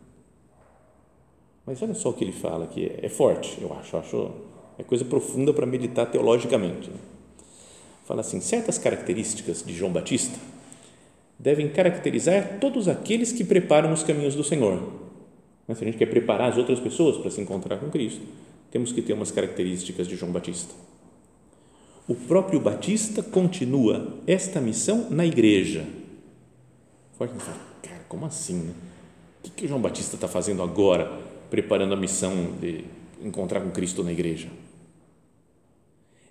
Mas 1.67 1.81
olha 1.81 1.93
só 1.93 2.09
o 2.09 2.13
que 2.13 2.23
ele 2.23 2.31
fala 2.31 2.63
aqui, 2.63 2.89
é 3.03 3.09
forte, 3.09 3.57
eu 3.61 3.73
acho, 3.73 3.97
acho 3.97 4.31
é 4.79 4.83
coisa 4.83 5.03
profunda 5.03 5.53
para 5.53 5.65
meditar 5.65 6.09
teologicamente. 6.09 6.89
Né? 6.89 6.95
Fala 8.05 8.21
assim, 8.21 8.39
certas 8.39 8.77
características 8.77 9.63
de 9.65 9.73
João 9.73 9.91
Batista 9.91 10.39
devem 11.37 11.67
caracterizar 11.67 12.57
todos 12.61 12.87
aqueles 12.87 13.33
que 13.33 13.43
preparam 13.43 13.91
os 13.91 14.01
caminhos 14.01 14.33
do 14.33 14.45
Senhor. 14.45 14.81
Se 15.67 15.83
a 15.83 15.85
gente 15.85 15.97
quer 15.97 16.05
preparar 16.05 16.51
as 16.51 16.57
outras 16.57 16.79
pessoas 16.79 17.17
para 17.17 17.29
se 17.29 17.41
encontrar 17.41 17.77
com 17.77 17.89
Cristo, 17.89 18.21
temos 18.71 18.93
que 18.93 19.01
ter 19.01 19.11
umas 19.11 19.31
características 19.31 20.07
de 20.07 20.15
João 20.15 20.31
Batista. 20.31 20.73
O 22.07 22.15
próprio 22.15 22.61
Batista 22.61 23.21
continua 23.21 24.15
esta 24.25 24.61
missão 24.61 25.09
na 25.09 25.25
igreja. 25.25 25.85
Forte 27.17 27.33
cara, 27.81 28.05
como 28.07 28.25
assim? 28.25 28.55
Né? 28.55 28.73
O 29.39 29.43
que, 29.43 29.49
que 29.49 29.67
João 29.67 29.81
Batista 29.81 30.15
está 30.15 30.29
fazendo 30.29 30.63
agora, 30.63 31.26
preparando 31.49 31.93
a 31.93 31.97
missão 31.97 32.53
de 32.59 32.83
encontrar 33.23 33.61
com 33.61 33.71
Cristo 33.71 34.03
na 34.03 34.11
igreja? 34.11 34.47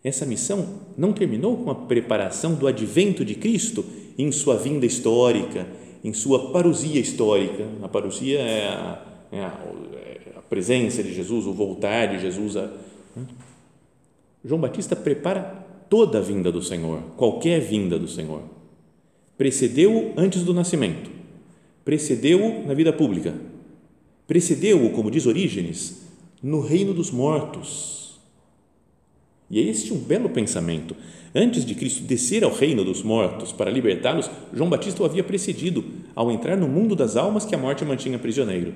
Essa 0.02 0.24
missão 0.24 0.83
não 0.96 1.12
terminou 1.12 1.57
com 1.57 1.70
a 1.70 1.74
preparação 1.74 2.55
do 2.55 2.68
advento 2.68 3.24
de 3.24 3.35
Cristo 3.35 3.85
em 4.16 4.31
sua 4.31 4.57
vinda 4.57 4.87
histórica, 4.87 5.66
em 6.05 6.12
sua 6.12 6.52
parousia 6.52 7.00
histórica. 7.00 7.66
A 7.83 7.88
parousia 7.88 8.38
é 8.38 8.68
a, 8.68 9.02
é 9.33 9.40
a, 9.42 10.42
presença 10.48 11.02
de 11.02 11.12
Jesus, 11.12 11.44
o 11.44 11.52
voltar 11.52 12.07
de 12.07 12.20
Jesus. 12.20 12.57
A, 12.57 12.70
né? 13.16 13.26
João 14.44 14.61
Batista 14.61 14.94
prepara 14.94 15.66
toda 15.90 16.18
a 16.18 16.20
vinda 16.20 16.52
do 16.52 16.62
Senhor, 16.62 17.00
qualquer 17.16 17.61
vinda 17.61 17.98
do 17.98 18.07
Senhor. 18.07 18.42
Precedeu-o 19.37 20.14
antes 20.16 20.44
do 20.44 20.55
nascimento, 20.55 21.11
precedeu-o 21.85 22.64
na 22.66 22.74
vida 22.74 22.92
pública, 22.92 23.35
precedeu-o, 24.27 24.91
como 24.91 25.11
diz 25.11 25.27
Orígenes, 25.27 26.03
no 26.43 26.61
reino 26.61 26.93
dos 26.93 27.11
mortos. 27.11 28.19
E 29.51 29.61
é 29.61 29.62
este 29.62 29.93
um 29.93 29.99
belo 29.99 30.29
pensamento. 30.29 30.97
Antes 31.35 31.65
de 31.65 31.75
Cristo 31.75 32.03
descer 32.03 32.43
ao 32.43 32.53
reino 32.53 32.85
dos 32.85 33.03
mortos 33.03 33.53
para 33.53 33.71
libertá-los, 33.71 34.31
João 34.53 34.71
Batista 34.71 35.03
o 35.03 35.07
havia 35.07 35.23
precedido 35.23 35.85
ao 36.15 36.31
entrar 36.31 36.57
no 36.57 36.67
mundo 36.67 36.97
das 36.97 37.17
almas 37.17 37.45
que 37.45 37.55
a 37.55 37.59
morte 37.59 37.85
mantinha 37.85 38.19
prisioneiro. 38.19 38.75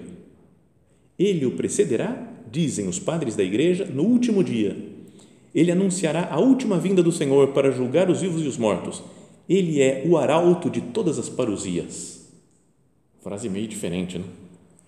Ele 1.19 1.47
o 1.47 1.53
precederá, 1.53 2.29
dizem 2.51 2.87
os 2.87 2.99
padres 2.99 3.35
da 3.35 3.43
igreja, 3.43 3.85
no 3.87 4.05
último 4.05 4.45
dia. 4.45 4.77
Ele 5.55 5.73
anunciará 5.73 6.29
a 6.31 6.39
última 6.39 6.79
vinda 6.79 7.03
do 7.03 7.11
Senhor 7.11 7.49
para 7.49 7.73
julgar 7.73 8.09
os 8.09 8.21
vivos 8.21 8.43
e 8.43 8.47
os 8.47 8.57
mortos. 8.57 9.03
Ele 9.49 9.83
é 9.83 10.05
o 10.07 10.17
arauto 10.17 10.71
de 10.71 10.81
todas 10.81 11.19
as 11.19 11.29
parousias. 11.29 12.31
Frase 13.21 13.49
meio 13.49 13.67
diferente, 13.67 14.19
né? 14.19 14.25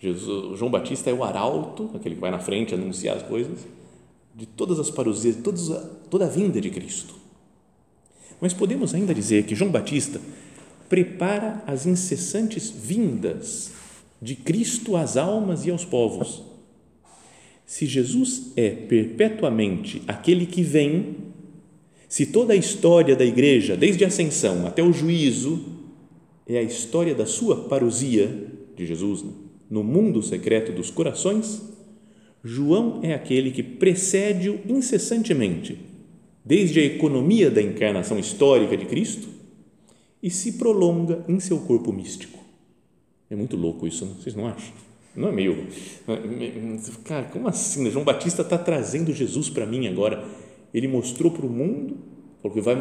Jesus, 0.03 0.59
João 0.59 0.69
Batista 0.69 1.11
é 1.11 1.15
o 1.15 1.23
arauto, 1.23 1.89
aquele 1.95 2.17
que 2.17 2.21
vai 2.21 2.33
na 2.33 2.41
frente 2.41 2.75
anunciar 2.75 3.17
as 3.17 3.23
coisas, 3.23 3.61
de 4.35 4.47
todas 4.47 4.81
as 4.81 4.91
parousias, 4.91 5.37
todas, 5.37 5.71
toda 6.11 6.27
a 6.27 6.29
vinda 6.29 6.61
de 6.61 6.71
Cristo. 6.71 7.15
Mas 8.41 8.53
podemos 8.53 8.93
ainda 8.95 9.15
dizer 9.15 9.45
que 9.45 9.55
João 9.55 9.71
Batista 9.71 10.21
prepara 10.89 11.63
as 11.69 11.87
incessantes 11.87 12.69
vindas 12.69 13.71
de 14.21 14.35
Cristo 14.35 14.97
às 14.97 15.17
almas 15.17 15.67
e 15.67 15.71
aos 15.71 15.85
povos. 15.85 16.43
Se 17.65 17.87
Jesus 17.87 18.51
é 18.57 18.71
perpetuamente 18.71 20.03
aquele 20.09 20.47
que 20.47 20.65
vem, 20.65 21.15
se 22.09 22.27
toda 22.27 22.55
a 22.55 22.57
história 22.57 23.15
da 23.15 23.25
igreja, 23.25 23.77
desde 23.77 24.05
a 24.05 24.09
ascensão 24.09 24.67
até 24.67 24.83
o 24.83 24.93
juízo, 24.93 25.65
é 26.45 26.59
a 26.59 26.63
história 26.63 27.15
da 27.15 27.25
sua 27.25 27.69
parousia 27.69 28.51
de 28.75 28.85
Jesus 28.85 29.23
né? 29.23 29.42
No 29.73 29.83
mundo 29.83 30.23
secreto 30.23 30.71
dos 30.71 30.91
corações, 30.91 31.63
João 32.45 33.01
é 33.03 33.15
aquele 33.15 33.51
que 33.51 33.63
precede-o 33.63 34.61
incessantemente, 34.69 35.79
desde 36.45 36.79
a 36.79 36.85
economia 36.85 37.51
da 37.51 37.63
encarnação 37.63 38.19
histórica 38.19 38.77
de 38.77 38.85
Cristo 38.85 39.31
e 40.23 40.29
se 40.29 40.59
prolonga 40.59 41.25
em 41.27 41.41
seu 41.41 41.59
corpo 41.61 41.91
místico. 41.91 42.39
É 43.31 43.35
muito 43.35 43.57
louco 43.57 43.87
isso, 43.87 44.05
não? 44.05 44.15
vocês 44.17 44.35
não 44.35 44.47
acham? 44.47 44.75
Não 45.17 45.31
é 45.31 45.33
meio. 45.33 45.67
Cara, 47.05 47.25
como 47.29 47.49
assim? 47.49 47.91
João 47.91 48.05
Batista 48.05 48.43
está 48.43 48.59
trazendo 48.59 49.11
Jesus 49.11 49.49
para 49.49 49.65
mim 49.65 49.87
agora. 49.87 50.23
Ele 50.75 50.87
mostrou 50.87 51.33
para 51.33 51.47
o 51.47 51.51
mundo, 51.51 51.97
porque 52.43 52.61
vai 52.61 52.77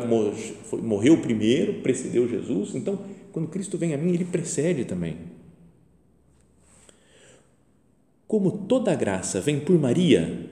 morreu 0.83 1.21
primeiro, 1.21 1.75
precedeu 1.75 2.27
Jesus. 2.27 2.75
Então, 2.75 2.99
quando 3.31 3.47
Cristo 3.47 3.77
vem 3.77 3.93
a 3.93 3.97
mim, 3.97 4.13
ele 4.13 4.25
precede 4.25 4.83
também. 4.83 5.30
Como 8.31 8.49
toda 8.49 8.95
graça 8.95 9.41
vem 9.41 9.59
por 9.59 9.77
Maria, 9.77 10.49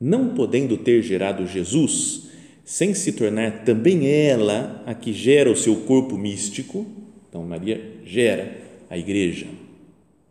não 0.00 0.34
podendo 0.34 0.76
ter 0.76 1.00
gerado 1.00 1.46
Jesus, 1.46 2.24
sem 2.64 2.92
se 2.92 3.12
tornar 3.12 3.64
também 3.64 4.08
ela 4.08 4.82
a 4.84 4.92
que 4.92 5.12
gera 5.12 5.48
o 5.48 5.54
seu 5.54 5.76
corpo 5.82 6.18
místico, 6.18 6.84
então 7.28 7.44
Maria 7.44 8.00
gera 8.04 8.60
a 8.90 8.98
igreja, 8.98 9.46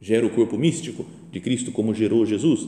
gera 0.02 0.26
o 0.26 0.30
corpo 0.30 0.58
místico 0.58 1.06
de 1.32 1.40
Cristo 1.40 1.72
como 1.72 1.94
gerou 1.94 2.26
Jesus. 2.26 2.68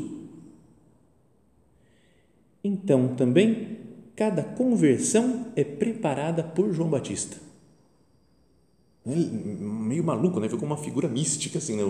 Então, 2.63 3.15
também, 3.15 3.80
cada 4.15 4.43
conversão 4.43 5.47
é 5.58 5.65
preparada 5.65 6.41
por 6.41 6.71
João 6.71 6.89
Batista. 6.89 7.36
Meio 9.06 10.06
maluco, 10.06 10.39
né? 10.39 10.47
Foi 10.47 10.58
como 10.58 10.71
uma 10.73 10.82
figura 10.82 11.10
mística, 11.10 11.58
assim, 11.58 11.75
né? 11.75 11.84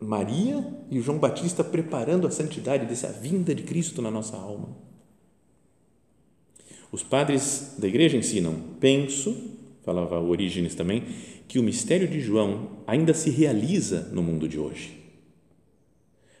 Maria 0.00 0.64
e 0.90 1.00
João 1.00 1.18
Batista 1.18 1.64
preparando 1.64 2.26
a 2.26 2.30
santidade 2.30 2.86
dessa 2.86 3.08
vinda 3.08 3.54
de 3.54 3.62
Cristo 3.62 4.00
na 4.00 4.10
nossa 4.10 4.36
alma. 4.36 4.76
Os 6.90 7.02
padres 7.02 7.74
da 7.78 7.86
igreja 7.86 8.16
ensinam, 8.16 8.54
penso, 8.80 9.36
falava 9.84 10.20
Orígenes 10.20 10.74
também, 10.74 11.02
que 11.46 11.58
o 11.58 11.62
mistério 11.62 12.08
de 12.08 12.20
João 12.20 12.70
ainda 12.86 13.12
se 13.12 13.30
realiza 13.30 14.08
no 14.12 14.22
mundo 14.22 14.48
de 14.48 14.58
hoje. 14.58 14.96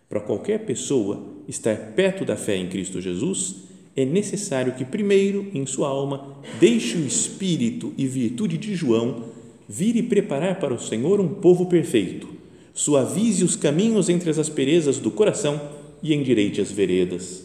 Para 0.08 0.20
qualquer 0.20 0.64
pessoa 0.64 1.22
estar 1.46 1.76
perto 1.94 2.24
da 2.24 2.36
fé 2.36 2.56
em 2.56 2.68
Cristo 2.68 3.00
Jesus, 3.00 3.68
é 3.94 4.04
necessário 4.04 4.74
que, 4.74 4.84
primeiro, 4.84 5.50
em 5.52 5.66
sua 5.66 5.88
alma, 5.88 6.38
deixe 6.60 6.96
o 6.96 7.06
espírito 7.06 7.92
e 7.98 8.06
virtude 8.06 8.56
de 8.56 8.74
João 8.74 9.24
vir 9.68 9.96
e 9.96 10.02
preparar 10.02 10.58
para 10.58 10.72
o 10.72 10.80
Senhor 10.80 11.20
um 11.20 11.28
povo 11.28 11.66
perfeito, 11.66 12.37
suavize 12.78 13.42
os 13.42 13.56
caminhos 13.56 14.08
entre 14.08 14.30
as 14.30 14.38
asperezas 14.38 14.98
do 14.98 15.10
coração 15.10 15.60
e 16.02 16.14
endireite 16.14 16.60
as 16.60 16.70
veredas. 16.70 17.44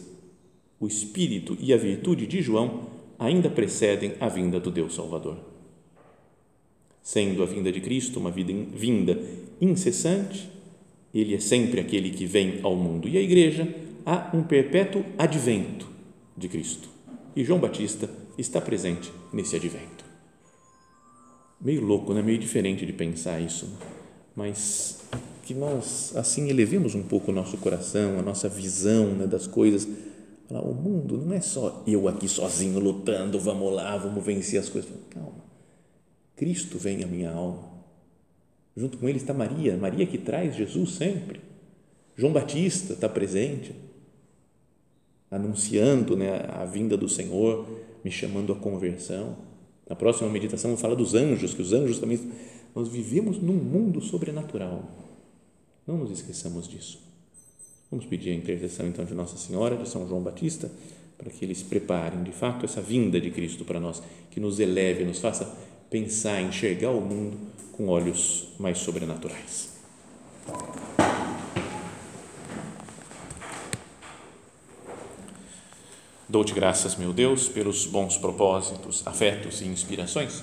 O 0.78 0.86
espírito 0.86 1.56
e 1.60 1.72
a 1.72 1.76
virtude 1.76 2.26
de 2.26 2.40
João 2.42 2.88
ainda 3.18 3.48
precedem 3.50 4.12
a 4.20 4.28
vinda 4.28 4.60
do 4.60 4.70
Deus 4.70 4.94
Salvador 4.94 5.54
sendo 7.04 7.42
a 7.42 7.46
vinda 7.46 7.70
de 7.70 7.82
Cristo 7.82 8.18
uma 8.18 8.30
vinda 8.30 9.20
incessante, 9.60 10.50
ele 11.12 11.34
é 11.34 11.38
sempre 11.38 11.78
aquele 11.78 12.10
que 12.10 12.24
vem 12.24 12.60
ao 12.62 12.74
mundo 12.74 13.06
e 13.06 13.18
a 13.18 13.20
igreja 13.20 13.72
há 14.06 14.30
um 14.34 14.42
perpétuo 14.42 15.04
advento 15.18 15.86
de 16.34 16.48
Cristo. 16.48 16.88
E 17.36 17.44
João 17.44 17.60
Batista 17.60 18.08
está 18.38 18.58
presente 18.58 19.12
nesse 19.32 19.54
advento. 19.54 20.04
Meio 21.60 21.84
louco, 21.84 22.14
né? 22.14 22.22
meio 22.22 22.38
diferente 22.38 22.86
de 22.86 22.92
pensar 22.92 23.38
isso, 23.38 23.68
mas 24.34 25.00
que 25.42 25.54
nós 25.54 26.16
assim 26.16 26.48
elevemos 26.48 26.94
um 26.94 27.02
pouco 27.02 27.30
o 27.30 27.34
nosso 27.34 27.56
coração, 27.58 28.18
a 28.18 28.22
nossa 28.22 28.48
visão 28.48 29.06
né, 29.14 29.26
das 29.26 29.46
coisas. 29.46 29.86
o 30.50 30.72
mundo 30.72 31.18
não 31.18 31.34
é 31.34 31.40
só 31.40 31.82
eu 31.86 32.08
aqui 32.08 32.28
sozinho 32.28 32.78
lutando, 32.78 33.38
vamos 33.38 33.72
lá, 33.72 33.96
vamos 33.96 34.24
vencer 34.24 34.58
as 34.58 34.68
coisas. 34.68 34.90
Calma 35.10 35.44
Cristo 36.36 36.78
vem 36.78 37.04
à 37.04 37.06
minha 37.06 37.30
alma. 37.30 37.72
Junto 38.76 38.98
com 38.98 39.08
ele 39.08 39.18
está 39.18 39.32
Maria, 39.32 39.76
Maria 39.76 40.06
que 40.06 40.18
traz 40.18 40.56
Jesus 40.56 40.92
sempre. 40.92 41.40
João 42.16 42.32
Batista 42.32 42.92
está 42.92 43.08
presente, 43.08 43.74
anunciando 45.30 46.16
né, 46.16 46.44
a 46.48 46.64
vinda 46.64 46.96
do 46.96 47.08
Senhor, 47.08 47.66
me 48.04 48.10
chamando 48.10 48.52
à 48.52 48.56
conversão. 48.56 49.36
Na 49.88 49.94
próxima 49.94 50.28
meditação 50.28 50.76
fala 50.76 50.96
dos 50.96 51.14
anjos, 51.14 51.54
que 51.54 51.62
os 51.62 51.72
anjos 51.72 51.98
também. 51.98 52.18
Nós 52.74 52.88
vivemos 52.88 53.40
num 53.40 53.54
mundo 53.54 54.00
sobrenatural. 54.00 54.82
Não 55.86 55.96
nos 55.96 56.10
esqueçamos 56.10 56.66
disso. 56.66 56.98
Vamos 57.90 58.04
pedir 58.06 58.30
a 58.30 58.34
intercessão 58.34 58.88
então 58.88 59.04
de 59.04 59.14
Nossa 59.14 59.36
Senhora, 59.36 59.76
de 59.76 59.88
São 59.88 60.08
João 60.08 60.22
Batista, 60.22 60.70
para 61.16 61.30
que 61.30 61.44
eles 61.44 61.62
preparem 61.62 62.24
de 62.24 62.32
fato 62.32 62.64
essa 62.64 62.80
vinda 62.80 63.20
de 63.20 63.30
Cristo 63.30 63.64
para 63.64 63.78
nós, 63.78 64.02
que 64.30 64.40
nos 64.40 64.58
eleve, 64.58 65.04
nos 65.04 65.20
faça 65.20 65.56
pensar, 65.88 66.42
enxergar 66.42 66.90
o 66.90 67.00
mundo 67.00 67.38
com 67.70 67.86
olhos 67.86 68.48
mais 68.58 68.78
sobrenaturais. 68.78 69.74
Dou-te 76.28 76.52
graças, 76.52 76.96
meu 76.96 77.12
Deus, 77.12 77.46
pelos 77.46 77.86
bons 77.86 78.16
propósitos, 78.16 79.06
afetos 79.06 79.60
e 79.60 79.66
inspirações 79.66 80.42